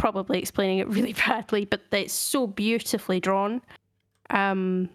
[0.00, 3.60] Probably explaining it really badly, but it's so beautifully drawn.
[4.30, 4.88] Um,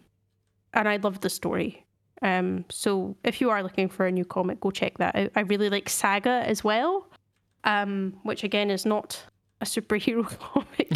[0.73, 1.85] and I love the story.
[2.21, 5.31] Um, so if you are looking for a new comic, go check that out.
[5.35, 7.07] I really like Saga as well,
[7.65, 9.23] um, which again is not
[9.61, 10.91] a superhero comic.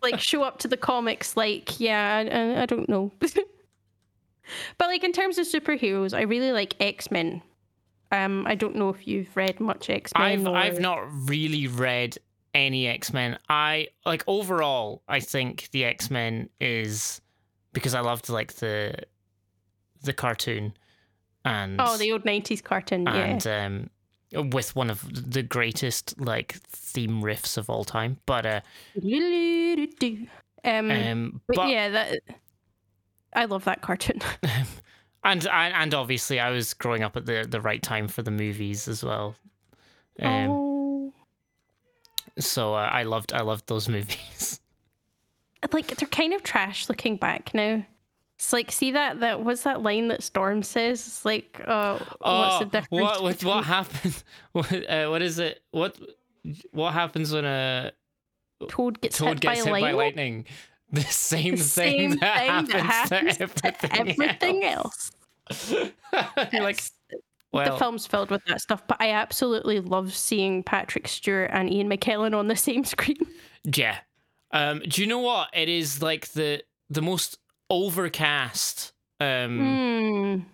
[0.02, 2.24] like show up to the comics like yeah
[2.56, 7.42] I, I, don't know but like in terms of superheroes i really like x-men
[8.12, 10.56] um i don't know if you've read much x-men I've or...
[10.56, 12.16] I've not really read
[12.54, 13.38] any X Men.
[13.48, 15.02] I like overall.
[15.08, 17.20] I think the X Men is
[17.72, 18.94] because I loved like the
[20.02, 20.74] the cartoon
[21.44, 26.52] and oh the old 90s cartoon yeah and um with one of the greatest like
[26.68, 28.18] theme riffs of all time.
[28.26, 28.60] But uh
[30.64, 32.18] um, um but, but yeah that
[33.32, 34.20] i love that cartoon
[35.24, 38.30] and and and obviously I was growing up at the the right time for the
[38.30, 39.34] movies as well.
[40.20, 40.67] Um, oh
[42.38, 44.60] so uh, I loved I loved those movies.
[45.72, 47.84] like they're kind of trash looking back now
[48.36, 52.58] it's like see that that was that line that storm says it's like uh what's
[52.60, 54.24] the difference What with between- what happens?
[54.52, 55.60] What uh, what is it?
[55.72, 55.98] What
[56.70, 57.90] what happens when a
[58.68, 60.46] toad gets toad hit gets by hit by lightning lightning?
[60.90, 64.16] The same the thing same that thing that happens, happens to everything.
[64.18, 65.12] everything else.
[65.50, 66.52] else.
[66.52, 66.80] Like,
[67.52, 71.72] well, the film's filled with that stuff, but I absolutely love seeing Patrick Stewart and
[71.72, 73.18] Ian McKellen on the same screen.
[73.64, 73.98] yeah.
[74.50, 75.50] Um, do you know what?
[75.52, 80.46] It is like the the most overcast um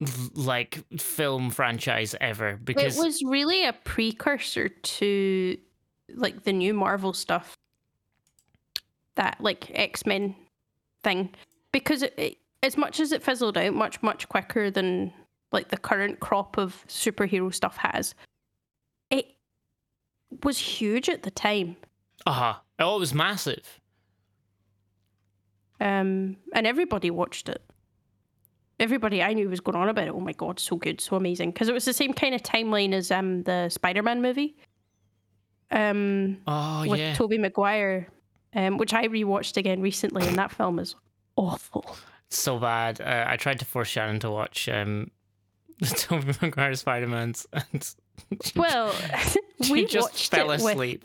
[0.00, 5.58] l- like film franchise ever because It was really a precursor to
[6.14, 7.56] like the new Marvel stuff,
[9.16, 10.36] that like X Men
[11.02, 11.34] thing,
[11.72, 15.12] because it, it, as much as it fizzled out much much quicker than
[15.52, 18.14] like the current crop of superhero stuff has,
[19.10, 19.26] it
[20.42, 21.76] was huge at the time.
[22.26, 22.54] Uh huh.
[22.78, 23.80] Oh, it was massive.
[25.80, 27.62] Um, and everybody watched it.
[28.80, 30.14] Everybody I knew was going on about it.
[30.14, 31.50] Oh my god, so good, so amazing.
[31.50, 34.56] Because it was the same kind of timeline as um the Spider Man movie.
[35.70, 37.14] Um, Oh with yeah.
[37.14, 38.08] Tobey Maguire,
[38.54, 40.94] um, which I rewatched again recently, and that film is
[41.36, 41.96] awful.
[42.30, 43.00] So bad.
[43.00, 45.10] Uh, I tried to force Shannon to watch um,
[45.80, 47.94] the Tobey Maguire Spider Man's, and
[48.54, 48.92] Well,
[49.62, 51.04] she we just watched fell it with asleep.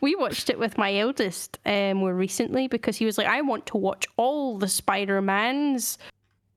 [0.00, 3.66] we watched it with my eldest um, more recently because he was like, I want
[3.66, 5.98] to watch all the Spider Mans.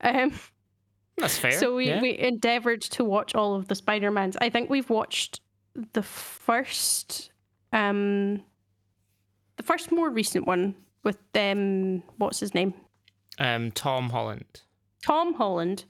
[0.01, 0.33] Um,
[1.17, 1.53] That's fair.
[1.53, 2.01] so we, yeah.
[2.01, 4.37] we endeavored to watch all of the Spider Mans.
[4.39, 5.41] I think we've watched
[5.93, 7.31] the first,
[7.73, 8.43] um,
[9.55, 10.75] the first more recent one
[11.07, 12.03] with them.
[12.17, 12.75] What's his name?
[13.39, 14.61] um, Tom Holland.
[15.03, 15.85] Tom Holland.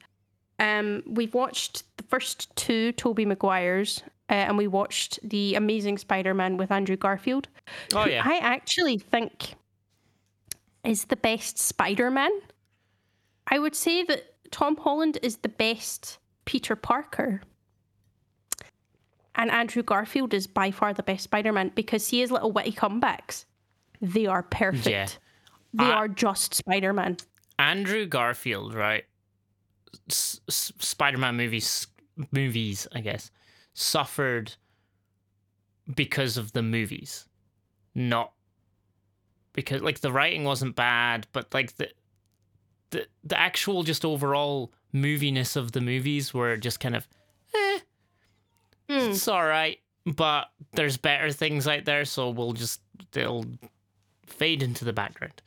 [0.60, 6.58] Um, we've watched the first two Tobey Maguires, uh, and we watched the Amazing Spider-Man
[6.58, 7.48] with Andrew Garfield.
[7.94, 8.22] Oh yeah.
[8.26, 9.56] I actually think
[10.84, 12.32] is the best Spider-Man.
[13.50, 17.42] I would say that Tom Holland is the best Peter Parker.
[19.36, 23.46] And Andrew Garfield is by far the best Spider-Man because he has little witty comebacks.
[24.02, 24.88] They are perfect.
[24.88, 25.08] Yeah.
[25.74, 27.18] They I- are just Spider-Man.
[27.60, 29.04] Andrew Garfield, right?
[30.10, 31.88] S- S- Spider-Man movies,
[32.32, 33.32] movies, I guess,
[33.74, 34.54] suffered
[35.96, 37.26] because of the movies,
[37.96, 38.34] not
[39.54, 41.90] because like the writing wasn't bad, but like the
[42.92, 47.08] the the actual just overall moviness of the movies were just kind of,
[47.56, 47.80] eh,
[48.90, 49.10] Hmm.
[49.10, 52.82] it's all right, but there's better things out there, so we'll just
[53.12, 53.46] they'll
[54.28, 55.42] fade into the background.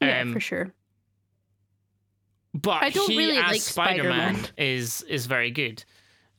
[0.00, 0.72] Yeah, Um, for sure.
[2.52, 4.52] But I don't he really as like Spider-Man Spider-Man.
[4.58, 5.84] is is very good.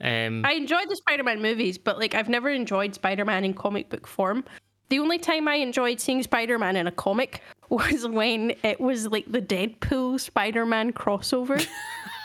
[0.01, 4.07] Um, I enjoyed the Spider-Man movies, but like I've never enjoyed Spider-Man in comic book
[4.07, 4.43] form.
[4.89, 9.29] The only time I enjoyed seeing Spider-Man in a comic was when it was like
[9.31, 11.65] the Deadpool Spider-Man crossover.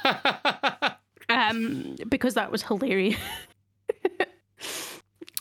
[1.29, 3.19] um, because that was hilarious.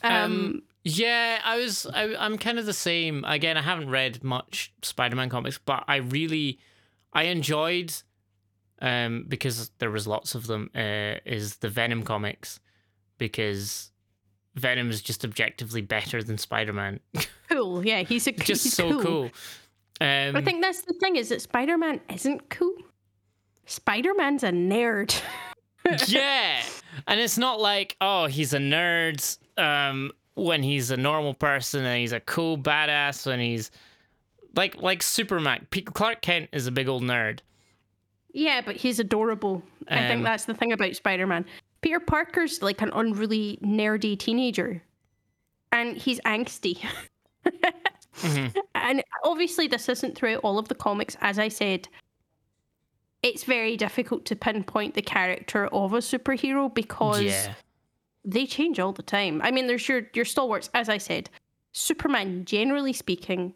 [0.03, 1.85] um, Um, yeah, I was.
[1.85, 3.23] I, I'm kind of the same.
[3.25, 6.59] Again, I haven't read much Spider-Man comics, but I really,
[7.11, 7.93] I enjoyed,
[8.81, 10.69] um, because there was lots of them.
[10.73, 12.59] Uh, is the Venom comics,
[13.17, 13.91] because
[14.55, 17.01] Venom is just objectively better than Spider-Man.
[17.49, 17.85] cool.
[17.85, 19.23] Yeah, he's a just he's so cool.
[20.01, 22.75] Um, I think that's the thing is that Spider-Man isn't cool.
[23.65, 25.21] Spider-Man's a nerd.
[26.07, 26.61] yeah
[27.07, 30.11] and it's not like oh he's a nerd um
[30.45, 33.71] when he's a normal person and he's a cool badass when he's
[34.55, 37.39] like like superman clark kent is a big old nerd
[38.33, 39.63] Yeah, but he's adorable.
[39.87, 41.45] I Um, think that's the thing about Spider Man.
[41.81, 44.81] Peter Parker's like an unruly, nerdy teenager,
[45.71, 46.77] and he's angsty.
[48.21, 48.53] Mhm.
[48.75, 51.15] And obviously, this isn't throughout all of the comics.
[51.21, 51.87] As I said,
[53.23, 57.53] it's very difficult to pinpoint the character of a superhero because yeah
[58.25, 59.41] they change all the time.
[59.43, 61.29] I mean, there's your your stalwarts, as I said.
[61.71, 63.53] Superman, generally speaking,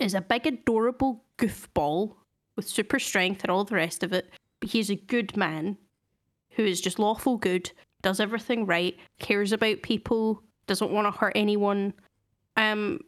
[0.00, 2.14] is a big, adorable goofball
[2.56, 4.30] with super strength and all the rest of it.
[4.60, 5.76] But he's a good man
[6.50, 11.32] who is just lawful good, does everything right, cares about people, doesn't want to hurt
[11.34, 11.94] anyone.
[12.56, 13.00] Um,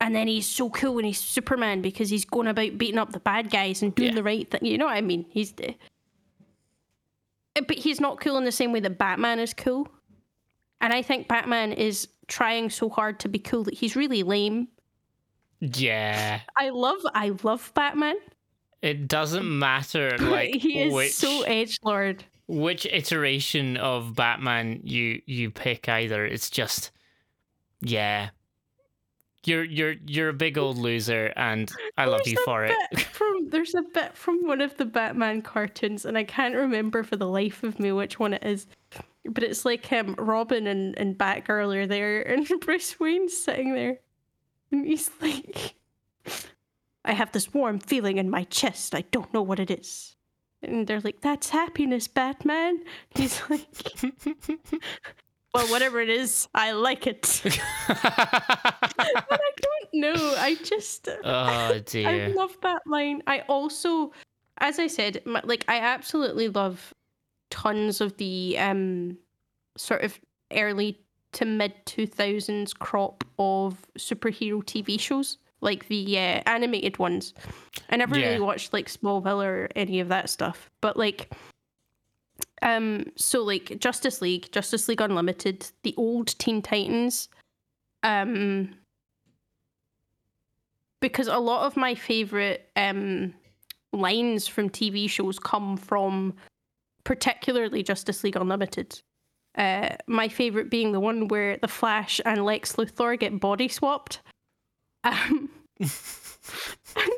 [0.00, 3.20] and then he's so cool when he's Superman because he's going about beating up the
[3.20, 4.14] bad guys and doing Yeah.
[4.16, 4.64] the right thing.
[4.64, 5.26] You know what I mean?
[5.30, 5.52] He's.
[7.54, 9.88] But he's not cool in the same way that Batman is cool.
[10.82, 14.68] And I think Batman is trying so hard to be cool that he's really lame.
[15.60, 18.16] yeah I love I love Batman.
[18.82, 22.24] it doesn't matter like he is which so edge lord.
[22.48, 26.90] which iteration of batman you you pick either it's just
[27.80, 28.30] yeah
[29.44, 32.74] you're you're you're a big old loser and i love There's you for it
[33.12, 37.16] From there's a bit from one of the Batman cartoons, and I can't remember for
[37.16, 38.66] the life of me which one it is.
[39.24, 43.98] But it's like um, Robin and, and Batgirl are there, and Bruce Wayne's sitting there,
[44.70, 45.74] and he's like,
[47.04, 48.94] "I have this warm feeling in my chest.
[48.94, 50.16] I don't know what it is."
[50.62, 52.80] And they're like, "That's happiness, Batman."
[53.14, 53.66] He's like,
[55.54, 57.40] "Well, whatever it is, I like it."
[57.88, 60.34] but I don't know.
[60.38, 61.08] I just.
[61.24, 62.08] oh dear.
[62.08, 63.22] I love that line.
[63.26, 64.12] I also,
[64.58, 66.94] as I said, like I absolutely love
[67.52, 69.18] tons of the um
[69.76, 70.18] sort of
[70.52, 70.98] early
[71.32, 77.32] to mid two thousands crop of superhero TV shows, like the uh, animated ones.
[77.90, 78.26] I never Yeah.
[78.28, 81.32] really watched like Smallville or any of that stuff, but like
[82.60, 87.28] Um, so like Justice League, Justice League Unlimited, the old Teen Titans,
[88.04, 88.74] um,
[91.00, 93.34] because a lot of my favorite um
[93.92, 96.34] lines from TV shows come from
[97.04, 99.00] particularly Justice League Unlimited.
[99.56, 104.20] Uh, my favorite being the one where the Flash and Lex Luthor get body swapped.
[105.04, 105.50] Um,
[105.80, 105.88] and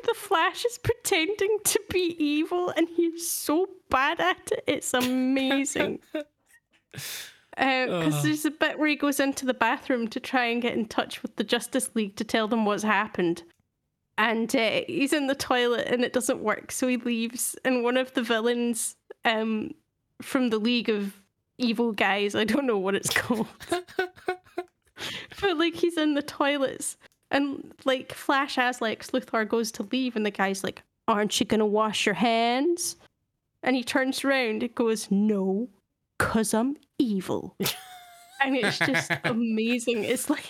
[0.03, 4.63] the Flash is pretending to be evil, and he's so bad at it.
[4.67, 5.99] It's amazing.
[6.91, 10.73] Because uh, there's a bit where he goes into the bathroom to try and get
[10.73, 13.43] in touch with the Justice League to tell them what's happened.
[14.17, 17.55] And uh, he's in the toilet and it doesn't work, so he leaves.
[17.63, 19.71] And one of the villains um,
[20.21, 21.19] from the League of
[21.57, 26.97] Evil Guys, I don't know what it's called, but like he's in the toilets
[27.31, 31.45] and like Flash as Lex Luthor goes to leave, and the guy's like, "Aren't you
[31.45, 32.95] gonna wash your hands?"
[33.63, 35.69] And he turns around and goes, "No,
[36.19, 37.55] cause I'm evil."
[38.43, 40.03] and it's just amazing.
[40.03, 40.49] It's like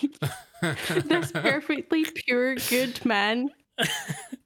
[1.06, 3.50] this perfectly pure good man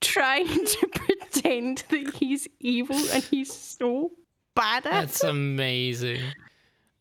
[0.00, 4.12] trying to pretend that he's evil, and he's so
[4.54, 5.30] bad at That's it.
[5.30, 6.20] amazing.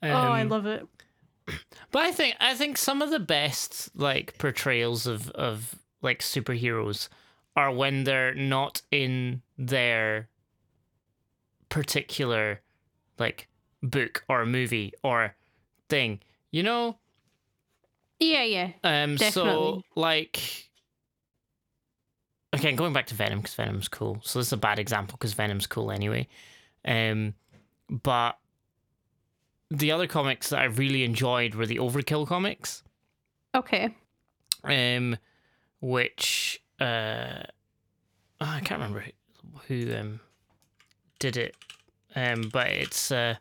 [0.02, 0.88] Um, oh, I Um, love it.
[1.91, 7.10] But I think I think some of the best like portrayals of of like superheroes
[7.56, 10.30] are when they're not in their
[11.70, 12.62] particular
[13.18, 13.47] like
[13.84, 15.36] book or movie or
[15.89, 16.20] thing.
[16.52, 16.97] You know?
[18.20, 18.72] Yeah, yeah.
[18.84, 20.70] Um so like
[22.56, 24.20] Okay, going back to Venom because Venom's cool.
[24.24, 26.28] So this is a bad example because Venom's cool anyway.
[26.84, 27.34] Um
[27.89, 28.38] but
[29.72, 32.84] the other comics that I really enjoyed were the Overkill comics
[33.56, 33.90] Okay.
[34.64, 35.18] um,
[35.82, 37.44] which uh,
[38.42, 39.06] oh, I can't remember
[39.68, 40.20] who, who um
[41.20, 41.56] did it,
[42.16, 43.36] um, but it's uh,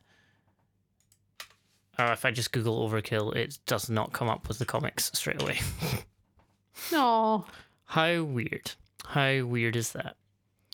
[1.98, 5.40] or if I just Google Overkill, it does not come up with the comics straight
[5.42, 5.58] away.
[6.92, 7.44] No.
[7.86, 8.70] How weird!
[9.04, 10.14] How weird is that?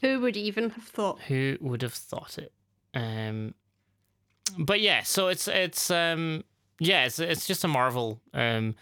[0.02, 1.18] Who would even have thought?
[1.22, 2.52] Who would have thought it?
[2.92, 3.54] Um,
[4.58, 6.44] but yeah, so it's it's um
[6.78, 8.20] yeah, it's it's just a Marvel.
[8.32, 8.74] Um,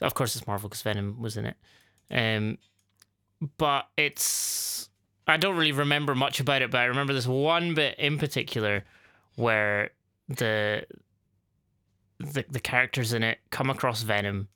[0.00, 1.56] of course it's Marvel because Venom was in it.
[2.10, 2.58] Um,
[3.58, 4.88] but it's
[5.26, 8.84] I don't really remember much about it, but I remember this one bit in particular
[9.36, 9.90] where
[10.28, 10.86] the
[12.18, 14.48] the the characters in it come across Venom,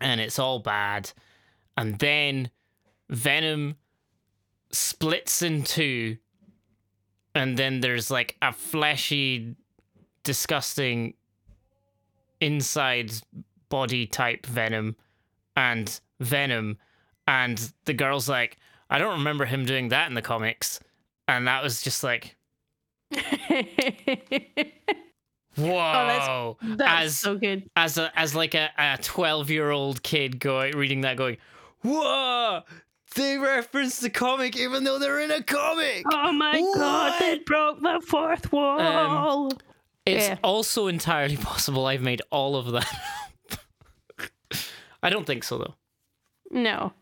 [0.00, 1.12] and it's all bad,
[1.76, 2.50] and then
[3.08, 3.76] Venom
[4.70, 6.16] splits in two
[7.34, 9.56] and then there's like a fleshy,
[10.22, 11.14] disgusting
[12.40, 13.12] inside
[13.68, 14.96] body type Venom
[15.56, 16.78] and Venom.
[17.26, 18.58] And the girl's like,
[18.90, 20.80] I don't remember him doing that in the comics.
[21.28, 22.36] And that was just like,
[25.56, 25.66] whoa.
[25.66, 27.68] Oh, that's as so good.
[27.76, 31.36] as a as like a, a 12 year old kid going reading that going,
[31.82, 32.62] whoa,
[33.14, 36.04] they reference the comic even though they're in a comic.
[36.12, 39.50] Oh my god, they broke the fourth wall.
[40.04, 40.36] It's Yeah.
[40.42, 42.88] also entirely possible I've made all of that.
[45.02, 45.74] I don't think so though.
[46.50, 46.92] no.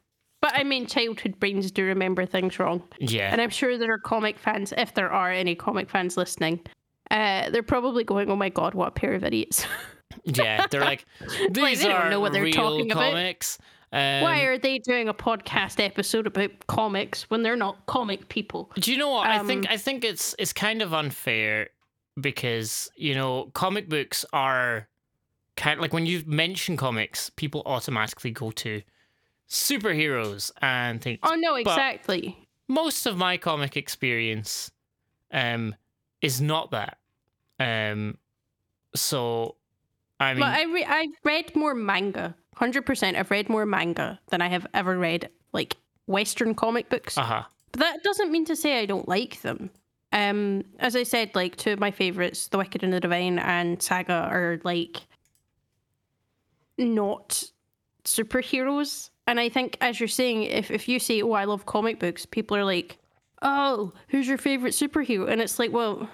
[0.42, 2.82] But I mean, childhood brains do remember things wrong.
[2.98, 3.30] Yeah.
[3.30, 6.60] And I'm sure there are comic fans, if there are any comic fans listening,
[7.10, 9.66] uh, they're probably going, oh my god, what a pair of idiots.
[10.24, 10.64] yeah.
[10.70, 11.04] They're like,
[11.50, 13.12] these they don't are know what they're real talking about.
[13.92, 18.70] Um, Why are they doing a podcast episode about comics when they're not comic people?
[18.76, 19.26] Do you know what?
[19.26, 21.70] I think Um, I think it's it's kind of unfair
[22.20, 24.86] because you know comic books are
[25.56, 28.82] kind of, like when you mention comics, people automatically go to
[29.48, 32.46] superheroes and think Oh no, But- exactly.
[32.68, 34.70] most of my comic experience
[35.32, 35.74] um
[36.22, 36.98] is not that.
[37.58, 38.18] Um
[38.94, 39.56] so
[40.20, 42.36] I mean But I re- I've read more manga.
[42.60, 47.16] Hundred percent, I've read more manga than I have ever read like Western comic books.
[47.16, 47.44] uh-huh.
[47.72, 49.70] But that doesn't mean to say I don't like them.
[50.12, 53.80] Um, as I said, like two of my favorites, The Wicked and the Divine and
[53.80, 54.98] Saga, are like
[56.76, 57.44] not
[58.04, 59.08] superheroes.
[59.26, 62.26] And I think, as you're saying, if if you say, "Oh, I love comic books,"
[62.26, 62.98] people are like,
[63.40, 66.10] "Oh, who's your favorite superhero?" And it's like, well,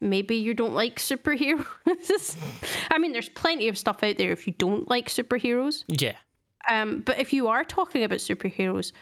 [0.00, 2.36] maybe you don't like superheroes.
[2.90, 5.84] I mean, there's plenty of stuff out there if you don't like superheroes.
[5.88, 6.16] Yeah.
[6.68, 8.92] Um, but if you are talking about superheroes,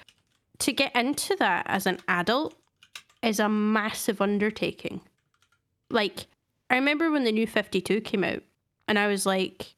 [0.61, 2.55] to get into that as an adult
[3.23, 5.01] is a massive undertaking.
[5.91, 6.27] Like,
[6.71, 8.43] I remember when the new 52 came out,
[8.87, 9.75] and I was like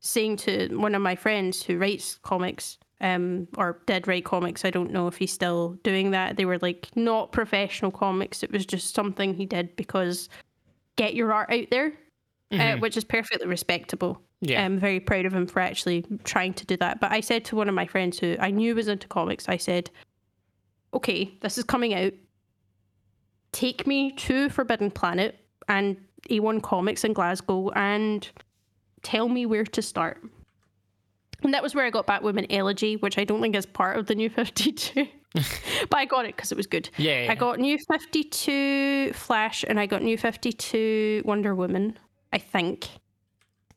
[0.00, 4.64] saying to one of my friends who writes comics, um, or did write comics.
[4.64, 6.36] I don't know if he's still doing that.
[6.36, 8.42] They were like not professional comics.
[8.42, 10.28] It was just something he did because
[10.96, 11.92] get your art out there,
[12.52, 12.80] uh, Mhm.
[12.80, 14.20] which is perfectly respectable.
[14.40, 14.64] Yeah.
[14.64, 17.00] I'm very proud of him for actually trying to do that.
[17.00, 19.56] But I said to one of my friends who I knew was into comics, I
[19.56, 19.90] said,
[20.92, 22.12] okay, this is coming out.
[23.52, 25.38] Take me to Forbidden Planet
[25.68, 25.96] and
[26.28, 28.28] A1 Comics in Glasgow and
[29.02, 30.22] tell me where to start.
[31.42, 34.06] And that was where I got Batwoman Elegy, which I don't think is part of
[34.06, 35.06] the new 52.
[35.34, 36.88] but I got it because it was good.
[36.96, 37.32] yeah, yeah.
[37.32, 41.98] I got New 52 Flash and I got New 52 Wonder Woman,
[42.32, 42.88] I think.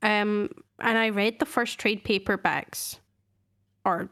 [0.02, 3.00] Um, and I read the first trade paperbacks
[3.86, 4.10] or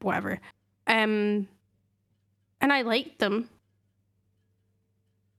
[0.00, 0.40] whatever.
[0.86, 1.48] Um,
[2.60, 3.48] and I liked them.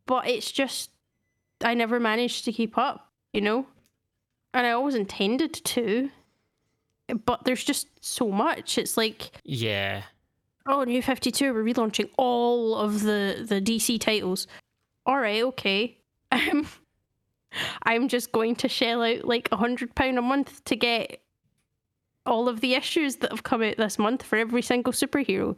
[0.06, 0.92] But it's just,
[1.64, 3.66] I never managed to keep up, you know?
[4.54, 6.10] And I always intended to.
[7.26, 8.78] But there's just so much.
[8.78, 10.04] It's like, yeah.
[10.70, 14.48] Oh, New 52, we're relaunching all of the, the DC titles.
[15.06, 15.98] All right, okay.
[16.30, 16.68] Um,
[17.84, 21.22] I'm just going to shell out like a £100 a month to get
[22.26, 25.56] all of the issues that have come out this month for every single superhero.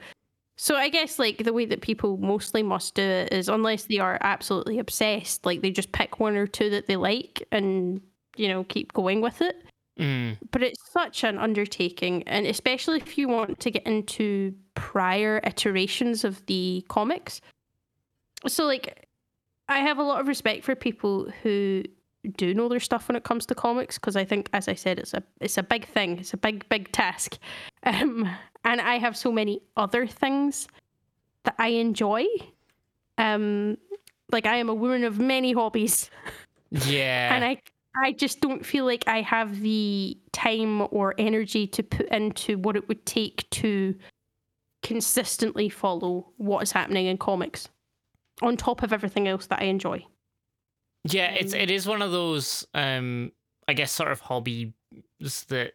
[0.55, 3.97] So I guess like the way that people mostly must do it is unless they
[3.97, 7.99] are absolutely obsessed, like they just pick one or two that they like and,
[8.37, 9.55] you know, keep going with it
[9.99, 10.37] Mm.
[10.51, 16.23] but it's such an undertaking and especially if you want to get into prior iterations
[16.23, 17.41] of the comics.
[18.47, 19.07] So like
[19.67, 21.83] i have a lot of respect for people who
[22.37, 24.99] do know their stuff when it comes to comics because i think as i said
[24.99, 26.17] it's a it's a big thing.
[26.19, 27.37] It's a big big task.
[27.83, 28.29] Um
[28.63, 30.67] and i have so many other things
[31.43, 32.25] that i enjoy.
[33.17, 33.77] Um
[34.31, 36.09] like i am a woman of many hobbies.
[36.71, 37.33] Yeah.
[37.35, 37.57] and I
[38.01, 42.75] I just don't feel like I have the time or energy to put into what
[42.75, 43.95] it would take to
[44.81, 47.69] consistently follow what is happening in comics
[48.41, 50.05] on top of everything else that I enjoy.
[51.03, 53.31] Yeah, it's it is one of those um
[53.67, 54.71] I guess sort of hobbies
[55.49, 55.73] that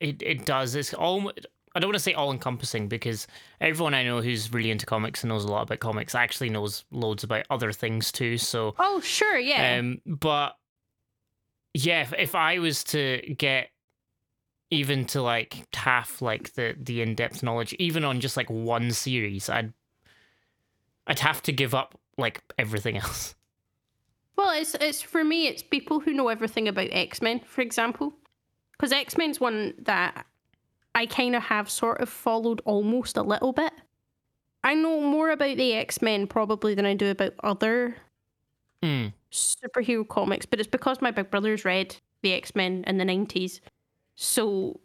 [0.00, 1.30] it it does it's all
[1.74, 3.26] I don't want to say all encompassing because
[3.60, 6.84] everyone I know who's really into comics and knows a lot about comics actually knows
[6.90, 8.36] loads about other things too.
[8.36, 9.78] So Oh, sure, yeah.
[9.78, 10.56] um but
[11.74, 13.68] yeah, if, if I was to get
[14.70, 19.48] even to like half like the the in-depth knowledge even on just like one series,
[19.48, 19.72] I'd
[21.06, 23.34] I'd have to give up like everything else.
[24.36, 25.46] Well, it's it's for me.
[25.46, 28.14] It's people who know everything about X Men, for example,
[28.72, 30.26] because X Men's one that
[30.94, 33.72] I kind of have sort of followed almost a little bit.
[34.64, 37.96] I know more about the X Men probably than I do about other
[38.82, 39.12] Mm.
[39.32, 43.60] Superhero comics, but it's because my big brothers read the X Men in the nineties,
[44.14, 44.78] so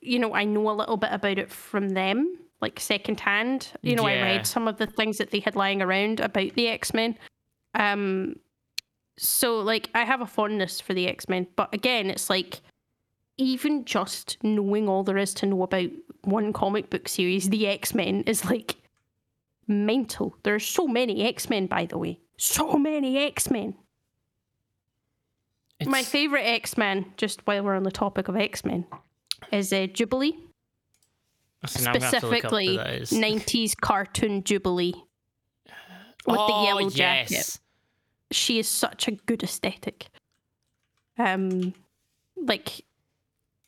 [0.00, 3.72] you know I know a little bit about it from them, like secondhand.
[3.82, 6.68] You know, I read some of the things that they had lying around about the
[6.68, 7.16] X Men.
[7.74, 8.36] Um,
[9.16, 12.60] so like I have a fondness for the X Men, but again, it's like
[13.38, 15.90] even just knowing all there is to know about
[16.22, 18.76] one comic book series, the X Men, is like
[19.66, 20.36] mental.
[20.42, 23.74] There are so many X Men, by the way, so many X Men.
[25.86, 28.84] My favorite X Men, just while we're on the topic of X Men,
[29.52, 30.36] is uh, Jubilee,
[31.66, 34.94] So now I'm gonna have to look up who specifically 90s cartoon Jubilee
[36.26, 37.30] with the Oh, yellow jacket.
[37.32, 37.58] yes.
[38.30, 40.06] She is such a good aesthetic.
[41.18, 41.74] Um,
[42.36, 42.82] like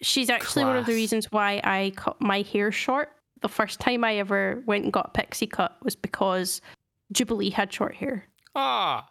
[0.01, 3.11] she's actually one of the reasons why I cut my hair short.
[3.43, 6.61] The first time I ever went and got a pixie cut was because
[7.13, 8.27] Jubilee had short hair.
[8.55, 9.09] Ah,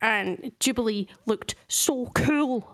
[0.00, 2.68] and Jubilee looked so cool.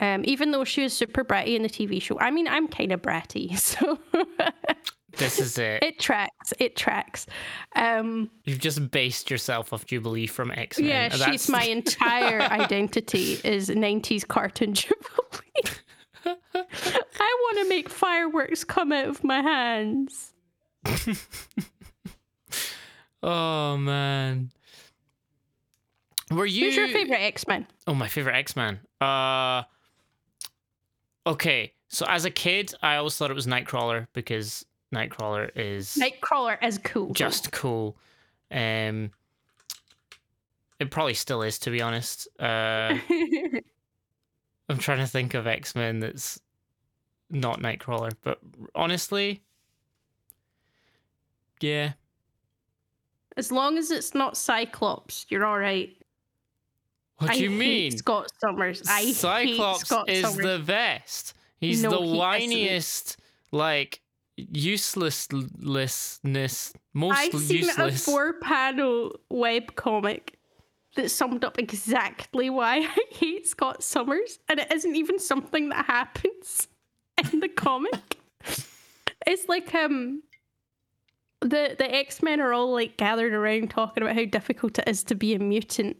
[0.00, 2.18] Um, even though she was super bratty in the TV show.
[2.20, 3.98] I mean, I'm kind of bratty, so
[5.16, 5.82] this is it.
[5.82, 6.54] it tracks.
[6.60, 7.26] It tracks.
[7.74, 10.88] Um, You've just based yourself off Jubilee from X Men.
[10.88, 15.74] yeah, she's my entire identity is 90s cartoon Jubilee.
[16.24, 20.32] I want to make fireworks come out of my hands.
[23.22, 24.50] Oh man.
[26.30, 26.66] Were you?
[26.66, 27.66] Who's your favorite X Men?
[27.86, 28.80] Oh, my favorite X Man.
[29.00, 29.62] Uh.
[31.26, 34.64] Okay, so as a kid, I always thought it was Nightcrawler because
[34.94, 37.12] Nightcrawler is Nightcrawler is cool.
[37.12, 37.96] just cool.
[38.50, 39.10] Um.
[40.78, 42.26] It probably still is, to be honest.
[42.38, 42.96] Uh,
[44.68, 46.40] I'm trying to think of X Men that's
[47.28, 48.38] not Nightcrawler, but
[48.74, 49.42] honestly,
[51.60, 51.92] yeah.
[53.36, 55.94] as long as it's not Cyclops, you're all right.
[57.20, 57.96] What I do you hate mean?
[57.98, 58.82] Scott Summers.
[58.88, 60.46] I hate Cyclops Scott is Summers.
[60.46, 61.34] the best.
[61.60, 63.16] He's No, the he whiniest
[63.52, 64.00] like
[64.36, 68.02] uselessness, most I've seen useless.
[68.02, 70.38] a four panel web comic
[70.96, 75.86] that summed up exactly why I hate Scott Summers, and it isn't even something that
[75.86, 76.68] happens
[77.32, 78.16] in the comic.
[79.26, 80.22] it's like um
[81.42, 85.14] the the X-Men are all like gathered around talking about how difficult it is to
[85.14, 85.96] be a mutant.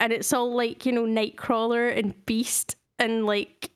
[0.00, 3.70] And it's all like, you know, Nightcrawler and Beast and like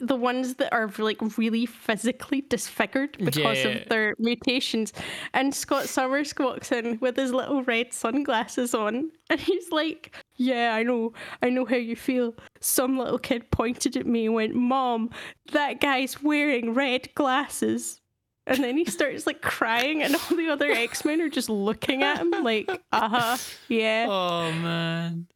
[0.00, 3.70] the ones that are like really physically disfigured because Yeah.
[3.70, 4.92] of their mutations.
[5.34, 10.72] And Scott Summers walks in with his little red sunglasses on, and he's like, "Yeah,
[10.76, 14.54] I know, I know how you feel." Some little kid pointed at me and went,
[14.54, 15.10] "Mom,
[15.50, 18.00] that guy's wearing red glasses."
[18.46, 22.04] And then he starts like crying, and all the other X Men are just looking
[22.04, 23.36] at him like, "Uh huh,
[23.68, 25.26] yeah." oh man.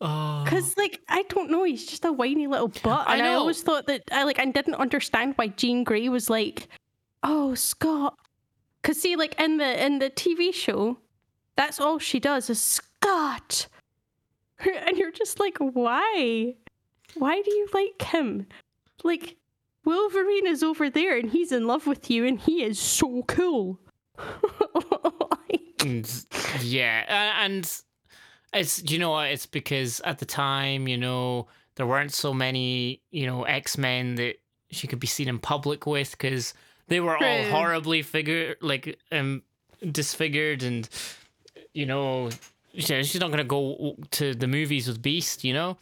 [0.00, 0.44] Oh.
[0.46, 3.38] Cause like I don't know, he's just a whiny little butt, I and I, know.
[3.38, 6.68] always thought that I like I didn't understand why Jean Grey was like,
[7.22, 8.18] "Oh Scott,"
[8.82, 10.98] cause see, like in the in the TV show,
[11.56, 13.68] that's all she does is Scott,
[14.58, 16.54] and you're just like, why,
[17.14, 18.46] why do you like him?
[19.04, 19.36] Like
[19.84, 23.78] Wolverine is over there and he's in love with you, and he is so cool.
[25.46, 26.06] Like,
[26.62, 27.70] yeah, a- and
[28.54, 29.30] it's you know what?
[29.30, 31.46] It's because at the time, you know,
[31.76, 34.36] there weren't so many, you know, X Men that
[34.70, 36.54] she could be seen in public with because
[36.88, 39.42] they were all horribly figure like um
[39.90, 40.88] disfigured and
[41.72, 42.30] you know
[42.76, 45.76] she- she's not gonna go to the movies with Beast, you know.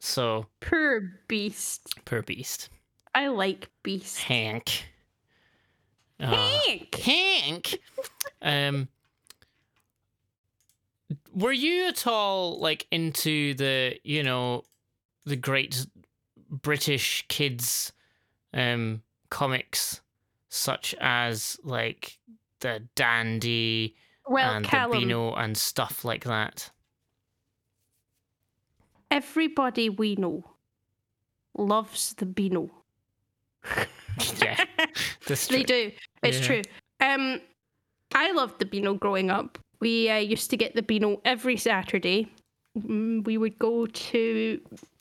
[0.00, 1.94] So Poor Beast.
[2.04, 2.68] poor Beast,
[3.14, 4.18] I like Beast.
[4.18, 4.86] Hank.
[6.20, 6.26] Uh,
[6.66, 6.94] Hank.
[6.96, 7.78] Hank.
[8.40, 8.88] Um,
[11.34, 14.62] were you at all like into the you know
[15.24, 15.86] the great
[16.50, 17.92] British kids
[18.54, 20.00] um comics
[20.48, 22.18] such as like
[22.60, 23.96] the Dandy
[24.28, 26.70] Well, and Callum, the Beano and stuff like that?
[29.10, 30.42] everybody we know
[31.56, 32.70] loves the Beano.
[34.36, 34.62] Yeah,
[35.48, 35.90] They do.
[36.22, 36.46] It's Yeah.
[36.46, 36.62] true.
[37.00, 37.40] Um,
[38.14, 39.58] I loved the Beano growing up.
[39.82, 42.28] We uh, used to get the Beano every Saturday.
[42.78, 44.60] Mm, We would go to.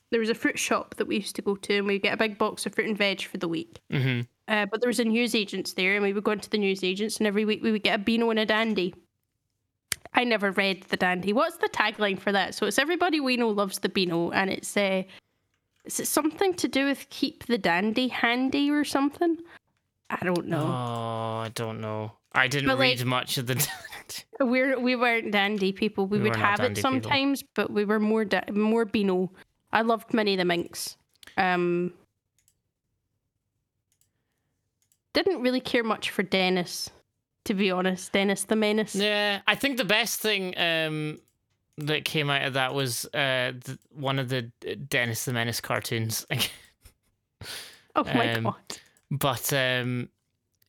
[0.09, 2.17] There was a fruit shop that we used to go to, and we'd get a
[2.17, 3.79] big box of fruit and veg for the week.
[3.91, 7.17] hmm Uh, but there was a newsagents there, and we would go into the newsagents,
[7.19, 8.93] and every week we would get a Beano and a Dandy.
[10.13, 11.32] I never read the Dandy.
[11.32, 12.55] What's the tagline for that?
[12.55, 15.03] So it's everybody we know loves the Beano, and it's uh,
[15.86, 19.38] is it something to do with keep the Dandy handy or something?
[20.09, 20.65] I don't know.
[20.65, 22.11] Oh, I don't know.
[22.34, 23.67] I didn't But, read like- much of the.
[24.39, 26.07] We're we weren't dandy people.
[26.07, 26.91] We, We would have it dandy people.
[26.91, 29.32] sometimes, but we were more da- more Beano.
[29.71, 30.97] I loved Minnie the Minx.
[31.38, 31.93] Um,
[35.13, 36.89] didn't really care much for Dennis,
[37.45, 38.11] to be honest.
[38.13, 38.95] Dennis the Menace.
[38.95, 41.19] Yeah, I think the best thing um,
[41.77, 44.43] that came out of that was uh, the, one of the
[44.89, 46.25] Dennis the Menace cartoons.
[47.93, 48.55] Oh my um, god.
[49.11, 50.07] but um,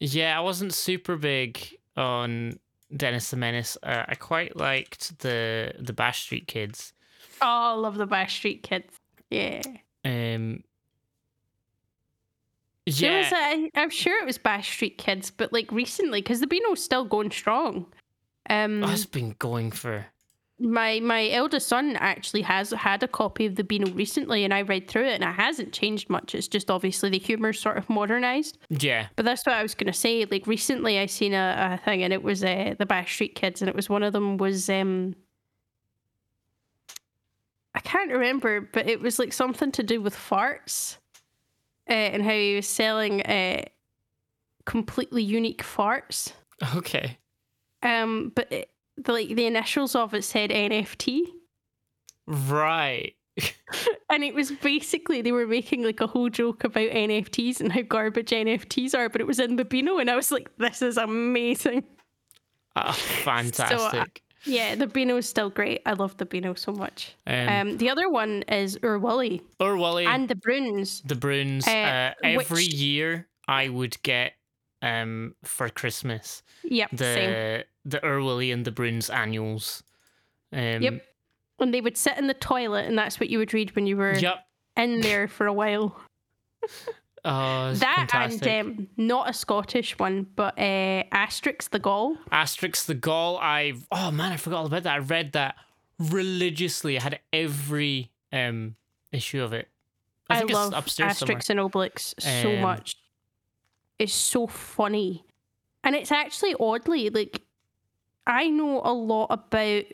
[0.03, 1.65] yeah, I wasn't super big
[1.97, 2.59] on
[2.97, 3.79] Dennis the Menace.
[3.83, 6.93] Uh, I quite liked the the Bash Street Kids.
[7.41, 8.93] Oh, I love the Bash Street Kids.
[9.31, 9.63] Yeah.
[10.05, 10.65] Um,
[12.85, 16.41] There yeah, was a, I'm sure it was Bash Street Kids, but like recently, because
[16.41, 17.87] the Beano's still going strong.
[18.51, 20.07] Um, oh, it's been going for.
[20.63, 24.63] My my eldest son actually has had a copy of the Beano recently, and I
[24.63, 26.35] read through it, and it hasn't changed much.
[26.35, 28.59] It's just obviously the humor's sort of modernized.
[28.71, 30.25] Yeah, But that's what I was gonna say.
[30.25, 33.61] Like recently, I seen a, a thing, and it was uh, the Bash Street Kids,
[33.63, 35.15] and it was one of them was um.
[37.75, 40.99] I can't remember, but it was like something to do with farts,
[41.89, 43.65] uh, and how he was selling uh,
[44.67, 46.33] completely unique farts.
[46.77, 47.19] okay.
[47.83, 51.23] Um, but it, the, like the initials of it said NFT.
[52.27, 53.15] Right.
[54.11, 57.81] And it was basically they were making like a whole joke about NFTs and how
[57.81, 60.99] garbage NFTs are, but it was in the Beano, and I was like, "This is
[60.99, 61.85] amazing."
[62.77, 62.93] Ah,
[63.25, 64.23] fantastic.
[64.45, 65.81] Yeah, the Beano is still great.
[65.87, 67.15] I love the Beano so much.
[67.27, 70.05] um, Um, the other one is Oor Wullie or Wally.
[70.05, 71.01] and the Broons.
[71.09, 71.67] the Broons.
[71.67, 74.35] Uh, Uh, every which- year, I would get
[74.83, 76.99] um for Christmas Yep, same.
[77.31, 79.83] the the Oor Wullie and the Broons annuals.
[80.53, 81.05] Um, Yep.
[81.61, 83.97] And they would sit in the toilet, and that's what you would read when you
[83.97, 84.45] were Yep.
[84.77, 85.99] in there for a while.
[87.25, 88.49] Oh, that fantastic.
[88.49, 92.17] and um, not a Scottish one, but uh, Asterix the Gaul.
[92.33, 93.39] Asterix the Gaul.
[93.39, 94.95] I oh man, I forgot all about that.
[94.95, 95.55] I read that
[96.01, 96.99] religiously.
[96.99, 98.75] I had every um
[99.13, 99.69] issue of it.
[100.29, 101.37] I I, think love it's upstairs somewhere.
[101.39, 102.97] Asterix and Obelix so Um, much.
[104.03, 105.25] Is so funny.
[105.85, 107.43] And it's actually oddly like
[108.27, 109.85] I know a lot about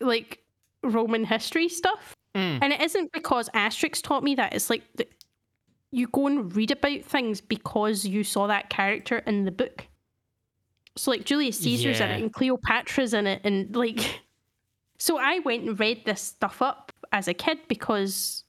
[0.00, 0.42] like
[0.82, 2.16] Roman history stuff.
[2.34, 2.58] Mm.
[2.62, 4.54] And it isn't because Asterix taught me that.
[4.54, 5.06] It's like the,
[5.90, 9.86] you go and read about things because you saw that character in the book.
[10.96, 14.20] So like Julius Caesar's in it and Cleopatra's in it and like
[14.98, 18.44] so I went and read this stuff up as a kid because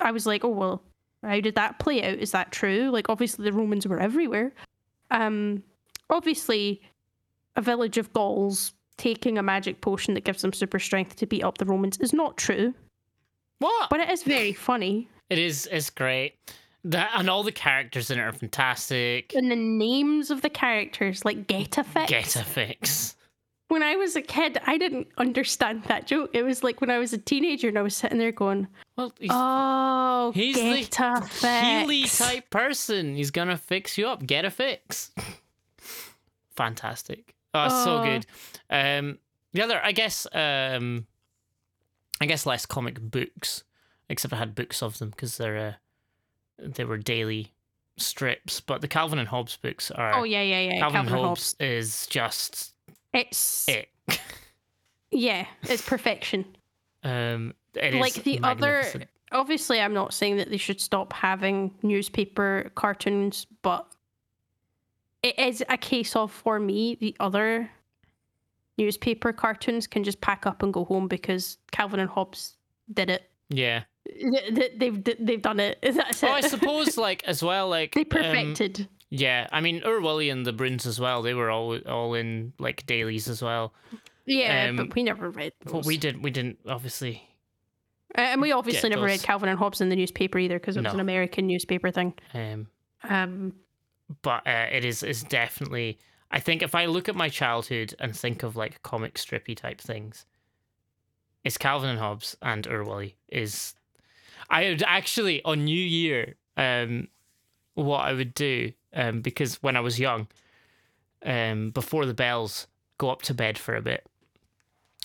[0.00, 0.82] I was like, oh well,
[1.24, 2.18] how did that play out?
[2.18, 2.90] Is that true?
[2.90, 4.52] Like obviously the Romans were everywhere.
[5.10, 5.62] Um
[6.10, 6.82] obviously
[7.56, 11.42] a village of Gauls taking a magic potion that gives them super strength to beat
[11.42, 12.74] up the Romans is not true,
[13.58, 13.90] What?
[13.90, 15.08] but it is very funny.
[15.30, 15.68] It is.
[15.72, 16.34] It's great.
[16.84, 19.34] That and all the characters in it are fantastic.
[19.34, 22.06] And the names of the characters, like Getafix.
[22.08, 23.16] Get a fix.
[23.68, 26.30] When I was a kid, I didn't understand that joke.
[26.32, 29.12] It was like when I was a teenager and I was sitting there going, Well,
[29.18, 33.14] he's, "Oh, he's the Getafix." Healy type person.
[33.16, 34.24] He's gonna fix you up.
[34.26, 35.12] Get a fix.
[36.56, 37.34] Fantastic.
[37.52, 38.04] Oh, it's so Oh.
[38.04, 38.26] good.
[38.70, 39.18] Um,
[39.52, 41.06] the other, I guess, um,
[42.20, 43.64] I guess less comic books,
[44.08, 45.72] except I had books of them because they're uh,
[46.58, 47.52] they were daily
[47.96, 48.60] strips.
[48.60, 50.14] But the Calvin and Hobbes books are.
[50.18, 50.78] Oh yeah, yeah, yeah.
[50.80, 52.73] Calvin, Calvin, and and Hobbes is just
[53.14, 53.88] It's it.
[55.10, 56.44] yeah, it's perfection.
[57.02, 58.84] Um, it like the other
[59.32, 63.86] obviously i'm not saying that they should stop having newspaper cartoons but
[65.22, 67.68] it is a case of for me the other
[68.78, 72.56] newspaper cartoons can just pack up and go home because calvin and hobbes
[72.92, 73.84] did it Yeah.
[74.06, 77.92] Th- th- they've they've done it that's it Oh, I suppose like as well, like
[77.94, 81.22] they um, perfected Yeah, I mean Oor Wullie and the Broons as well.
[81.22, 83.72] They were all all in like dailies as well.
[84.26, 85.86] yeah um, but we never read those.
[85.86, 87.22] We did we didn't obviously.
[88.16, 90.80] Uh, and we obviously never read calvin and hobbes in the newspaper either because it
[90.80, 90.94] was No.
[90.94, 92.68] an american newspaper thing Um,
[93.02, 93.54] um
[94.22, 95.98] but uh, it is is definitely.
[96.30, 99.80] I think if I look at my childhood and think of like comic strippy type
[99.80, 100.26] things,
[101.44, 103.74] it's Calvin and Hobbes and Oor Wullie is.
[104.50, 107.08] I would actually on New Year, um,
[107.74, 110.28] what I would do, um, because when I was young,
[111.24, 112.66] um, before the bells,
[112.98, 114.06] go up to bed for a bit.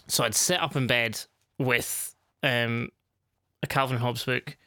[0.08, 1.20] So I'd sit up in bed
[1.58, 2.90] with um,
[3.62, 4.58] a Calvin Hobbes book,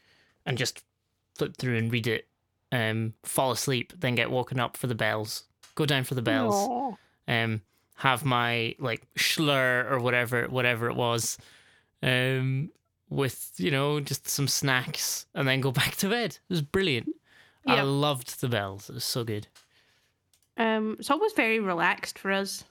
[0.47, 0.83] and just
[1.37, 2.29] flip through and read it.
[2.71, 5.45] Um, fall asleep, then get woken up for the bells.
[5.75, 6.97] Go down for the bells
[7.29, 7.63] um,
[7.97, 11.39] have my like schlur or whatever whatever it was,
[12.03, 12.71] um,
[13.09, 16.31] with you know just some snacks, and then go back to bed.
[16.31, 17.09] It was brilliant.
[17.67, 18.91] I loved the bells.
[18.91, 19.47] It was so good.
[20.57, 22.65] Um, it's always very relaxed for us.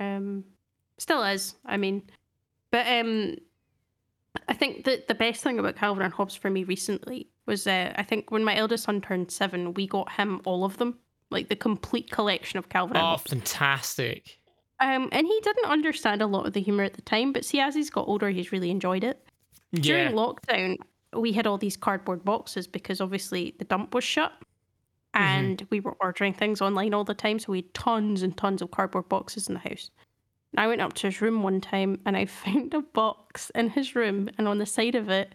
[0.00, 0.44] Um,
[0.98, 1.54] still is.
[1.66, 2.02] I mean,
[2.70, 3.36] but um,
[4.48, 7.92] I think that the best thing about Calvin and Hobbes for me recently was uh,
[7.96, 10.98] I think when my eldest son turned seven, we got him all of them,
[11.30, 13.30] like the complete collection of Calvin and Oh, Hobbes.
[13.30, 14.38] fantastic!
[14.80, 17.60] Um, and he didn't understand a lot of the humor at the time, but see,
[17.60, 19.20] as he's got older, he's really enjoyed it.
[19.72, 20.78] Yeah, During lockdown,
[21.14, 24.32] we had all these cardboard boxes because obviously the dump was shut.
[25.14, 25.22] Mm-hmm.
[25.22, 27.38] And we were ordering things online all the time.
[27.38, 29.90] So we had tons and tons of cardboard boxes in the house.
[30.52, 33.70] And I went up to his room one time and I found a box in
[33.70, 34.28] his room.
[34.38, 35.34] And on the side of it,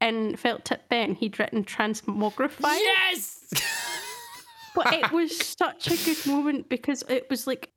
[0.00, 2.76] in felt tip pen, he'd written transmogrify.
[2.76, 3.52] yes.
[4.74, 7.68] But it was such a good moment because it was like,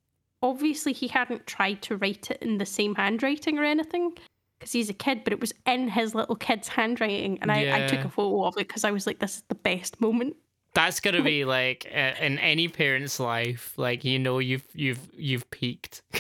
[0.42, 4.16] obviously, he hadn't tried to write it in the same handwriting or anything
[4.58, 7.40] because he's a kid, but it was in his little kid's handwriting.
[7.42, 9.56] And I, I took a photo of it because I was like, this is the
[9.56, 10.36] best moment.
[10.74, 13.74] That's gonna be like uh, in any parent's life.
[13.78, 16.02] Like you know, you've you've you've peaked.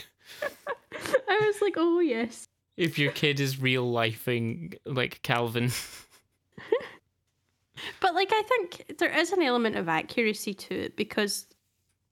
[1.28, 2.48] I was like, oh, yes.
[2.78, 5.72] if your kid is real lifing like Calvin.
[8.00, 11.48] But like, I think there is an element of accuracy to it because,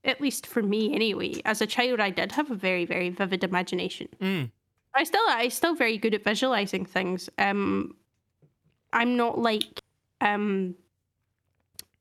[0.03, 3.43] at least for me anyway, as a child, I did have a very, very vivid
[3.43, 4.09] imagination.
[4.21, 4.51] Mm.
[4.95, 7.29] I still, I still very good at visualizing things.
[7.37, 7.95] Um,
[8.91, 9.79] I'm not like,
[10.21, 10.75] um,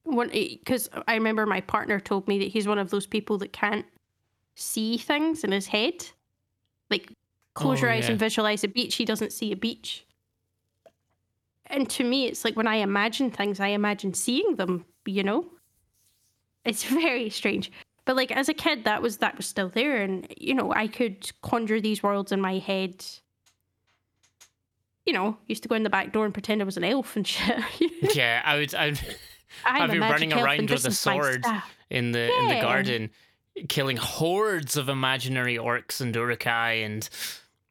[0.05, 3.53] one because I remember my partner told me that he's one of those people that
[3.53, 3.86] can't
[4.57, 6.07] see things in his head.
[6.90, 7.11] Like,
[7.55, 8.11] close Oh, your eyes yeah.
[8.12, 8.97] and visualize a beach.
[8.97, 10.05] He doesn't see a beach.
[11.66, 14.84] And to me, it's like when I imagine things, I imagine seeing them.
[15.07, 15.47] You know,
[16.64, 17.72] it's very strange.
[18.05, 20.88] But like as a kid, that was that was still there, and you know, I
[20.88, 23.05] could conjure these worlds in my head.
[25.07, 27.16] You know, used to go in the back door and pretend I was an elf
[27.16, 27.61] and shit.
[28.14, 28.74] Yeah, I would.
[28.74, 29.00] I would
[29.64, 31.44] I'm I'd a be running around with a sword
[31.90, 33.11] in the in the garden,
[33.68, 37.09] killing hordes of imaginary orcs and Uruk-hai and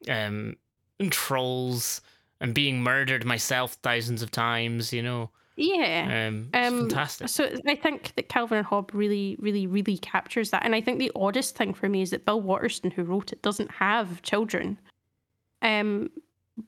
[0.07, 0.55] um
[0.99, 2.01] and trolls
[2.39, 4.93] and being murdered myself thousands of times.
[4.93, 5.31] You know,
[5.61, 6.27] Yeah.
[6.27, 7.29] Um, Um, fantastic.
[7.29, 10.65] So I think that Calvin and Hobbes really, really, really captures that.
[10.65, 13.41] And I think the oddest thing for me is that Bill Watterson, who wrote it,
[13.41, 14.79] doesn't have children.
[15.61, 16.09] Um,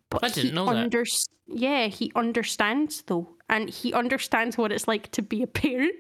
[0.10, 1.28] but I didn't he know that.
[1.48, 5.96] Yeah, he understands though, and he understands what it's like to be a parent.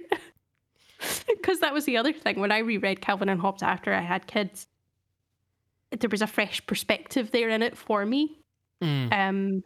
[1.27, 4.27] Because that was the other thing when I reread Calvin and Hobbes after I had
[4.27, 4.67] kids.
[5.91, 8.39] There was a fresh perspective there in it for me
[8.81, 9.13] Mm.
[9.13, 9.63] um,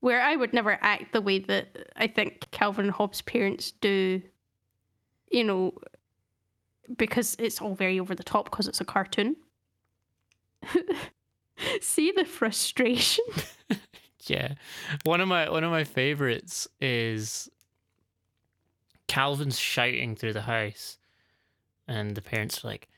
[0.00, 4.22] where I would never act the way that I think Calvin and Hobbes' parents do,
[5.30, 5.74] you know,
[6.96, 9.36] because it's all very over the top because it's a cartoon.
[11.80, 13.24] See the frustration?
[14.28, 14.54] Yeah,
[15.04, 17.48] one of my one of my favorites is
[19.06, 20.98] Calvin's shouting through the house,
[21.86, 22.88] and the parents are like,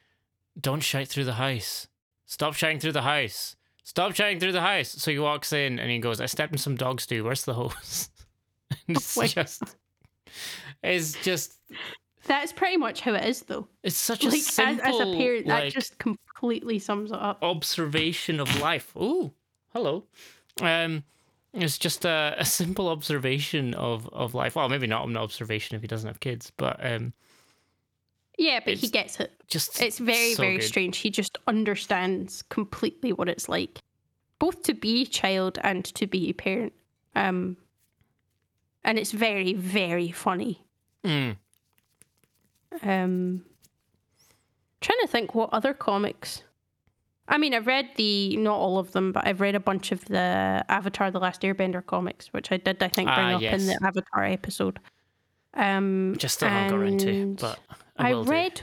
[0.61, 1.87] "Don't shout through the house!
[2.27, 3.55] Stop shouting through the house!
[3.85, 6.59] Stop shouting through the house!" So he walks in and he goes, "I stepped in
[6.59, 7.25] some dog stew.
[7.25, 8.11] Where's the hose?"
[8.89, 9.31] and it's Wait.
[9.31, 9.63] just,
[10.83, 11.59] it's just,
[12.27, 13.67] That's pretty much how it is, though.
[13.83, 17.43] it's such a Like as, simple as a parent, that just completely sums it up.
[17.43, 18.95] observation of life.
[18.97, 19.33] Ooh,
[19.73, 20.05] hello.
[20.61, 21.05] Um,
[21.53, 24.55] it's just a, a simple observation of, of life.
[24.55, 27.13] Well, maybe not an observation if he doesn't have kids, but um,
[28.41, 29.33] Yeah, but he gets it.
[29.49, 30.65] just It's very, so very good.
[30.67, 30.97] strange.
[30.97, 33.81] He just understands completely what it's like,
[34.39, 36.73] both to be a child and to be a parent.
[37.15, 37.59] Um,
[38.83, 40.65] and it's very, very funny.
[41.05, 41.37] Mm.
[42.83, 43.45] Um,
[44.81, 46.43] trying to think what other comics.
[47.29, 50.03] I mean, I've read the not all of them, but I've read a bunch of
[50.07, 53.67] the Avatar: The Last Airbender comics, which I did, I think, bring Ah, up in
[53.67, 54.81] the Avatar episode.
[55.53, 57.59] Um, Just still haven't got around to, but
[58.01, 58.33] I, I will do.
[58.33, 58.63] read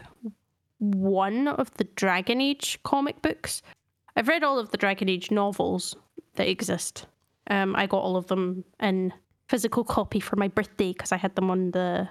[0.80, 3.62] one of the Dragon Age comic books.
[4.16, 5.96] I've read all of the Dragon Age novels
[6.36, 7.06] that exist.
[7.50, 9.14] Um, I got all of them in
[9.48, 12.10] physical copy for my birthday because I had them on the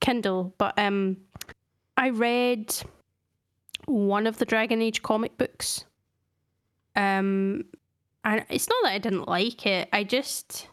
[0.00, 0.54] Kindle.
[0.58, 1.16] But um,
[1.96, 2.74] I read
[3.86, 5.84] one of the Dragon Age comic books.
[6.94, 7.64] Um,
[8.24, 9.88] and it's not that I didn't like it.
[9.92, 10.68] I just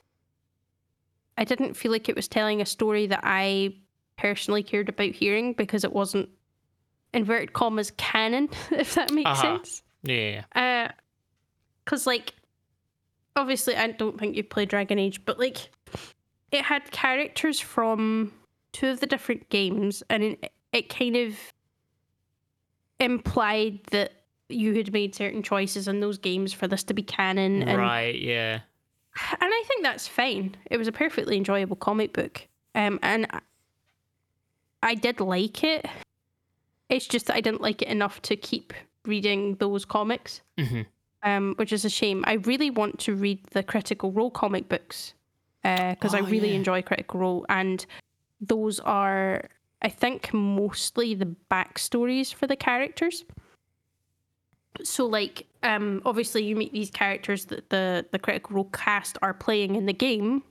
[1.38, 3.76] I didn't feel like it was telling a story that I
[4.18, 6.30] personally cared about hearing because it wasn't
[7.14, 9.58] inverted commas canon, if that makes Uh-huh.
[9.58, 9.84] sense.
[10.04, 10.92] Yeah.
[11.84, 12.34] Because, like,
[13.36, 15.58] obviously, I don't think you play Dragon Age, but, like,
[16.52, 18.32] it had characters from
[18.72, 21.36] two of the different games, and it, it kind of
[23.00, 24.12] implied that
[24.50, 27.64] you had made certain choices in those games for this to be canon.
[27.64, 28.20] And right.
[28.20, 28.60] Yeah.
[29.32, 30.56] and I think that's fine.
[30.70, 33.28] It was a perfectly enjoyable comic book, um, and
[34.86, 35.86] I- I did like it.
[36.90, 38.74] It's just that I didn't like it enough to keep
[39.06, 40.82] reading those comics, hmm
[41.24, 42.24] um, which is a shame.
[42.28, 45.14] I really want to read the Critical Role comic books
[45.64, 46.58] because I Oh, really yeah.
[46.58, 47.84] enjoy Critical Role, and
[48.40, 49.50] those are,
[49.82, 53.26] I think, mostly the backstories for the characters
[54.84, 59.34] so like um obviously you meet these characters that the the critical role cast are
[59.34, 60.44] playing in the game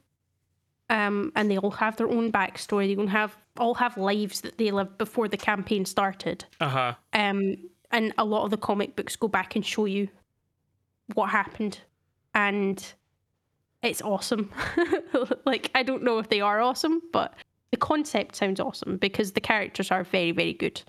[0.89, 4.59] um and they all have their own backstory they all have all have lives that
[4.59, 6.45] they lived before the campaign started.
[6.61, 6.95] Uh huh.
[7.13, 7.57] um
[7.91, 10.09] and a lot of the comic books go back and show you
[11.15, 11.81] what happened.
[12.35, 12.85] And
[13.83, 14.51] it's awesome.
[15.47, 17.35] Like i don't know if they are awesome but
[17.71, 20.83] the concept sounds awesome because the characters are very very good.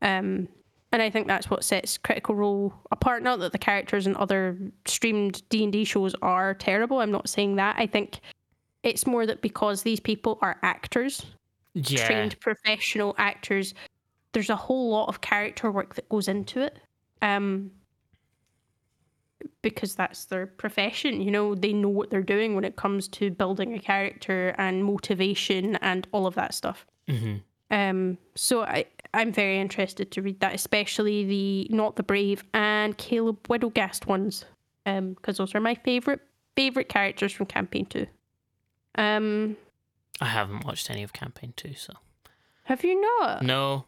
[0.00, 0.48] Um
[0.90, 3.22] and i think that's what sets critical role apart.
[3.22, 6.98] Not that the characters in other streamed d&d shows are terrible.
[7.00, 7.76] I'm not saying that.
[7.78, 8.18] I think
[8.82, 11.24] it's more that because these people are actors
[11.74, 12.06] Yeah.
[12.06, 13.74] trained professional actors
[14.32, 16.78] there's a whole lot of character work that goes into it
[17.22, 17.70] um
[19.62, 23.30] because that's their profession you know they know what they're doing when it comes to
[23.30, 26.86] building a character and motivation and all of that stuff.
[27.08, 27.36] Hmm
[27.72, 32.96] um so i i'm very interested to read that especially the Nott the Brave and
[32.98, 34.44] caleb widogast ones
[34.86, 36.20] um because those are my favorite
[36.54, 38.06] favorite characters from campaign 2
[38.96, 39.56] um
[40.22, 41.94] I haven't watched any of campaign two, so
[42.64, 43.86] have you not no.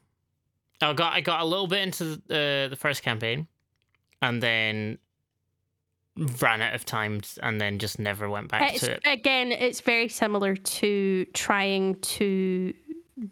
[0.81, 3.47] I got I got a little bit into the uh, the first campaign,
[4.21, 4.99] and then
[6.41, 9.01] ran out of time, and then just never went back It's, to it.
[9.05, 12.73] again, it's very similar to trying to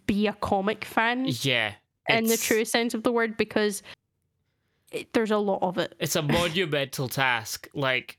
[0.06, 1.74] be a comic fan Yeah.
[2.08, 3.82] in the true sense of the word because
[4.90, 5.94] it, there's a lot of it.
[6.00, 7.68] It's a monumental task.
[7.74, 8.18] Like,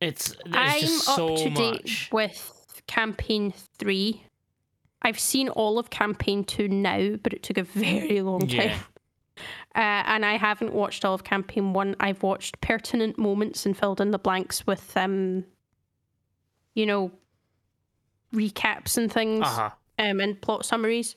[0.00, 2.08] it's there's I'm just up so to date much.
[2.12, 2.52] with
[2.88, 4.24] campaign three.
[5.02, 8.50] I've seen all of campaign two now, but it took a very long time.
[8.50, 8.78] Yeah.
[9.76, 11.94] Uh, and I haven't watched all of campaign one.
[12.00, 15.44] I've watched pertinent moments and filled in the blanks with, um,
[16.74, 17.12] you know,
[18.34, 19.70] recaps and things Uh huh.
[20.00, 21.14] um, and plot summaries,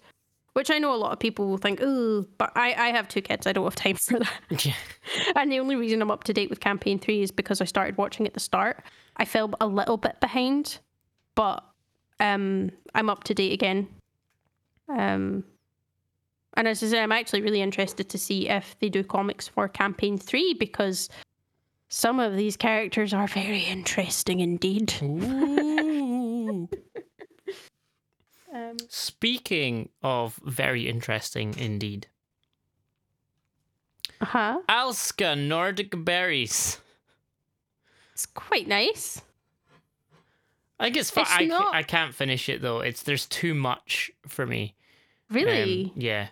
[0.54, 3.22] which I know a lot of people will think, oh, but I, I have two
[3.22, 3.48] kids.
[3.48, 4.32] I don't have time for that.
[4.66, 4.74] Yeah.
[5.36, 7.98] And the only reason I'm up to date with campaign three is because I started
[7.98, 8.84] watching at the start.
[9.18, 10.78] I fell a little bit behind,
[11.42, 11.64] but
[12.20, 13.88] um, I'm up to date again.
[14.90, 15.44] Um,
[16.54, 19.68] and as I say, I'm actually really interested to see if they do comics for
[19.68, 21.10] campaign three because
[21.90, 24.94] some of these characters are very interesting indeed.
[28.54, 32.08] Um, Speaking of very interesting indeed,
[34.20, 34.60] Uh huh.
[34.68, 36.82] Alska Nordic Berries.
[38.14, 39.22] It's quite nice.
[40.82, 42.80] I think it's I, not- I can't finish it though.
[42.80, 44.76] It's there's too much for me.
[45.30, 45.94] Um, Really?
[45.96, 46.28] yeah.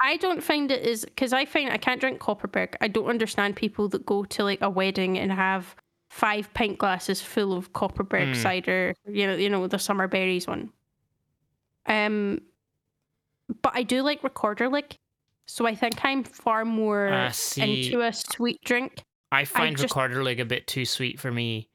[0.00, 2.74] I don't find it is because I find I can't drink Kopparberg.
[2.80, 5.74] I don't understand people that go to like a wedding and have
[6.10, 8.36] five pint glasses full of Kopparberg Mm.
[8.36, 8.94] cider.
[9.08, 10.70] You know, you know the summer berries one.
[11.86, 12.40] Um,
[13.62, 14.96] but I do like Rekorderlig,
[15.46, 17.86] so I think I'm far more I see.
[17.86, 19.02] into a sweet drink.
[19.32, 21.68] I find just- Rekorderlig a bit too sweet for me.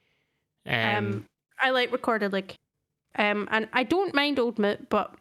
[0.66, 1.26] Um, Um,
[1.60, 2.54] I like Rekorderlig,
[3.18, 5.16] um, and I don't mind Old Mout, but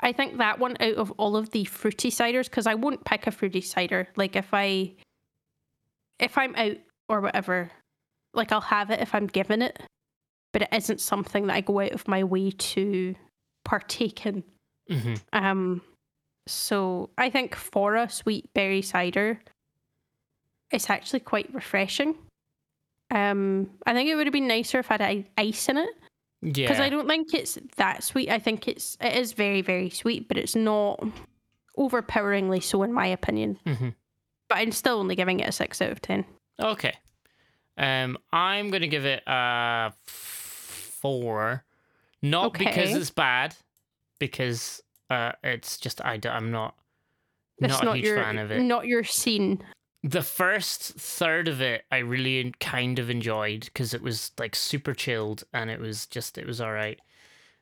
[0.00, 3.26] I think that one out of all of the fruity ciders, because I won't pick
[3.26, 4.08] a fruity cider.
[4.16, 4.92] Like if I,
[6.18, 6.76] if I'm out
[7.08, 7.70] or whatever,
[8.34, 9.80] like I'll have it if I'm given it,
[10.52, 13.14] but it isn't something that I go out of my way to
[13.64, 14.44] partake in.
[14.90, 15.20] mhm.
[15.32, 15.80] Um,
[16.46, 19.40] so I think for a sweet berry cider,
[20.70, 22.16] it's actually quite refreshing.
[23.14, 25.88] Um, I think it would have been nicer if I had ice in it
[26.42, 26.66] Yeah.
[26.66, 28.28] because I don't think it's that sweet.
[28.28, 31.02] I think it's it is very very sweet, but it's not
[31.78, 33.58] overpoweringly so in my opinion.
[33.66, 33.94] Mhm.
[34.48, 36.24] But I'm still only giving it a six out of ten.
[36.60, 36.94] Okay.
[37.76, 41.64] Um, I'm gonna give it a four,
[42.22, 43.54] not because it's bad,
[44.18, 46.74] because uh, it's just I am not
[47.58, 48.60] It's not, a not huge your fan of it.
[48.62, 49.62] not your scene.
[50.06, 54.92] The first third of it, I really kind of enjoyed because it was like super
[54.92, 57.00] chilled and it was just it was all right.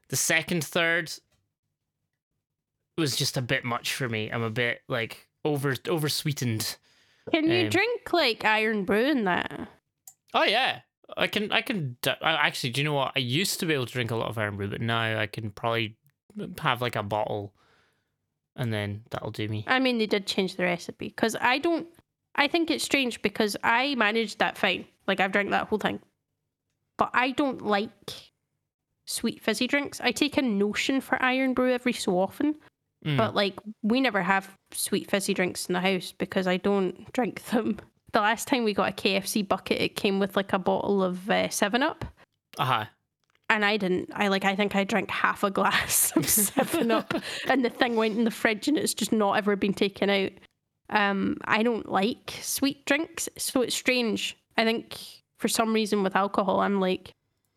[0.09, 1.13] The second third
[2.99, 4.29] was just a bit much for me.
[4.29, 6.77] I'm a bit like over over sweetened.
[7.33, 9.69] Can you Um, drink like Irn-Bru in that?
[10.35, 10.81] Oh yeah,
[11.17, 11.53] I can.
[11.53, 11.97] I can.
[12.05, 13.13] I, actually, do you know what?
[13.15, 15.53] I used to be able to drink a lot of Irn-Bru, but now I can
[15.53, 15.97] probably
[16.59, 17.55] have like a bottle,
[18.57, 19.65] and then that'll do me.
[19.69, 21.87] I mean, they did change the recipe because I don't.
[22.35, 24.87] I think it's strange because I managed that fine.
[25.07, 26.01] Like I've drank that whole thing,
[26.97, 27.91] but I don't like
[29.07, 30.01] sweet fizzy drinks.
[30.01, 32.55] I take a notion for Irn-Bru every so often,
[33.05, 33.17] Mm.
[33.17, 37.43] but like we never have sweet fizzy drinks in the house because I don't drink
[37.51, 37.81] them.
[38.13, 41.29] The last time we got a KFC bucket, it came with like a bottle of
[41.29, 42.05] uh, Seven Up,
[42.59, 42.85] uh-huh.
[43.51, 44.11] and I didn't.
[44.15, 44.45] I like.
[44.45, 47.13] I think I drank half a glass of Seven Up,
[47.49, 50.31] and the thing went in the fridge, and it's just not ever been taken out.
[50.93, 54.37] Um, I don't like sweet drinks, so it's strange.
[54.57, 54.97] I think
[55.39, 57.15] for some reason with alcohol, I'm like,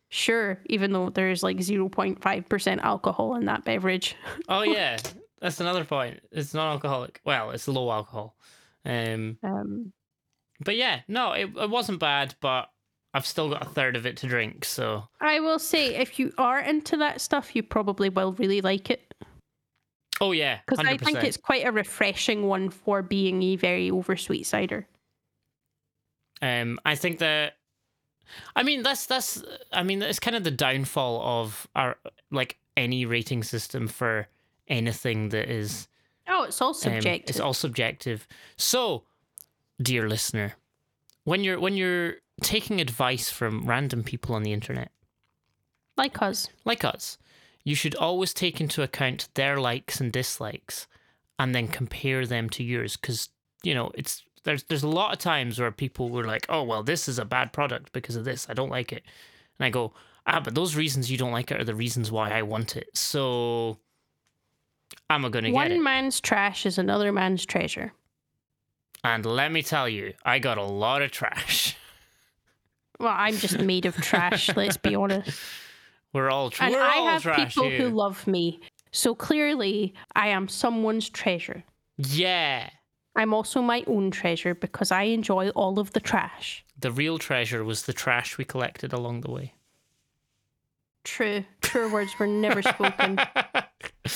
[0.08, 4.16] sure, even though there's like zero point five percent alcohol in that beverage.
[4.48, 4.96] Oh yeah,
[5.40, 6.20] that's another point.
[6.32, 7.20] It's non-alcoholic.
[7.24, 8.36] Well, it's low alcohol.
[8.84, 9.92] Um, Um,
[10.64, 12.70] but yeah, no, it, it wasn't bad, but
[13.12, 14.64] I've still got a third of it to drink.
[14.64, 18.88] So I will say, if you are into that stuff, you probably will really like
[18.90, 19.05] it
[20.20, 24.44] oh yeah, because I think it's quite a refreshing one for being a very oversweet
[24.44, 24.86] cider.
[26.42, 27.54] Um, I think that,
[28.54, 29.42] I mean, that's that's,
[29.72, 31.96] I mean, it's kind of the downfall of our
[32.30, 34.28] like any rating system for
[34.68, 35.88] anything that is
[36.28, 37.30] Oh, it's all um, subjective.
[37.30, 38.26] it's all subjective.
[38.56, 39.04] So,
[39.80, 40.54] dear listener,
[41.24, 44.90] when you're when you're taking advice from random people on the internet,
[45.96, 46.48] like us.
[46.64, 47.16] like us,
[47.66, 50.86] you should always take into account their likes and dislikes,
[51.36, 52.96] and then compare them to yours.
[52.96, 53.28] Because
[53.64, 56.84] you know, it's there's there's a lot of times where people were like, "Oh, well,
[56.84, 58.46] this is a bad product because of this.
[58.48, 59.02] I don't like it,"
[59.58, 59.92] and I go,
[60.28, 62.88] "Ah, but those reasons you don't like it are the reasons why I want it."
[62.96, 63.78] So,
[65.10, 67.92] I'm a gonna get One man's trash is another man's treasure.
[69.02, 71.76] And let me tell you, I got a lot of trash.
[72.98, 75.38] Well, I'm just made of trash, let's be honest.
[76.16, 77.78] We're all tr- And we're I all have trash people here.
[77.78, 78.58] who love me.
[78.90, 81.62] So clearly, I am someone's treasure.
[81.98, 82.70] Yeah.
[83.14, 86.64] I'm also my own treasure because I enjoy all of the trash.
[86.78, 89.52] The real treasure was the trash we collected along the way.
[91.04, 91.44] True.
[91.60, 93.18] True words were never spoken.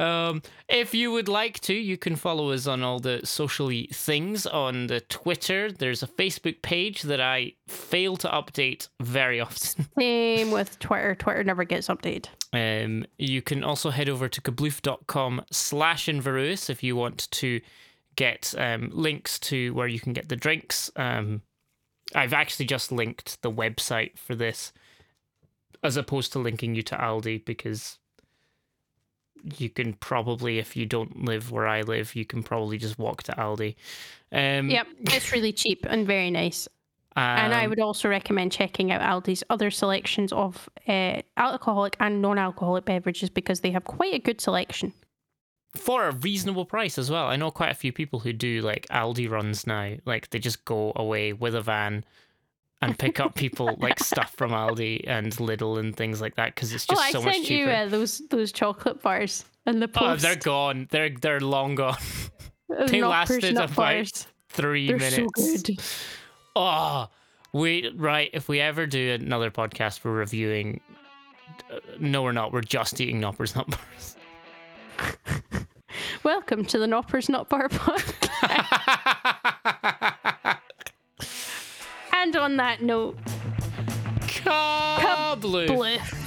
[0.00, 4.46] Um, if you would like to, you can follow us on all the socially things
[4.46, 5.70] on the Twitter.
[5.70, 9.86] There's a Facebook page that I fail to update very often.
[9.98, 11.14] Same with Twitter.
[11.14, 12.28] Twitter never gets updated.
[12.52, 17.60] Um, you can also head over to kabloof.com slash Inveruous if you want to
[18.16, 20.90] get um, links to where you can get the drinks.
[20.96, 21.42] Um,
[22.14, 24.72] I've actually just linked the website for this
[25.82, 27.99] as opposed to linking you to Aldi because
[29.58, 33.22] you can probably, if you don't live where I live, you can probably just walk
[33.24, 33.76] to Aldi.
[34.32, 36.68] Um, Yep, it's really cheap and very nice.
[37.16, 42.22] and I um, would also recommend checking out Aldi's other selections of uh, alcoholic and
[42.22, 44.92] non-alcoholic beverages because they have quite a good selection.
[45.74, 47.26] for a reasonable price as well.
[47.26, 49.96] I know quite a few people who do like Aldi runs now.
[50.04, 52.04] Like they just go away with a van
[52.82, 56.72] and pick up people like stuff from Aldi and Lidl and things like that because
[56.72, 59.88] it's just oh, I so much sent you uh, those those chocolate bars in the
[59.88, 60.24] post.
[60.24, 60.88] oh, they're gone.
[60.90, 61.96] They're they're long gone.
[62.86, 64.26] They lasted about bars.
[64.48, 65.16] Three They're minutes.
[65.16, 65.28] so
[65.62, 65.80] good.
[66.56, 67.08] Oh,
[67.52, 68.30] we right.
[68.32, 70.80] If we ever do another podcast for reviewing,
[71.72, 72.52] uh, no, we're not.
[72.52, 74.16] We're just eating Knoppers nut bars.
[76.22, 79.06] Welcome to the Knoppers Nut Bar podcast.
[82.30, 83.16] and on that note,
[85.40, 86.19] bliff.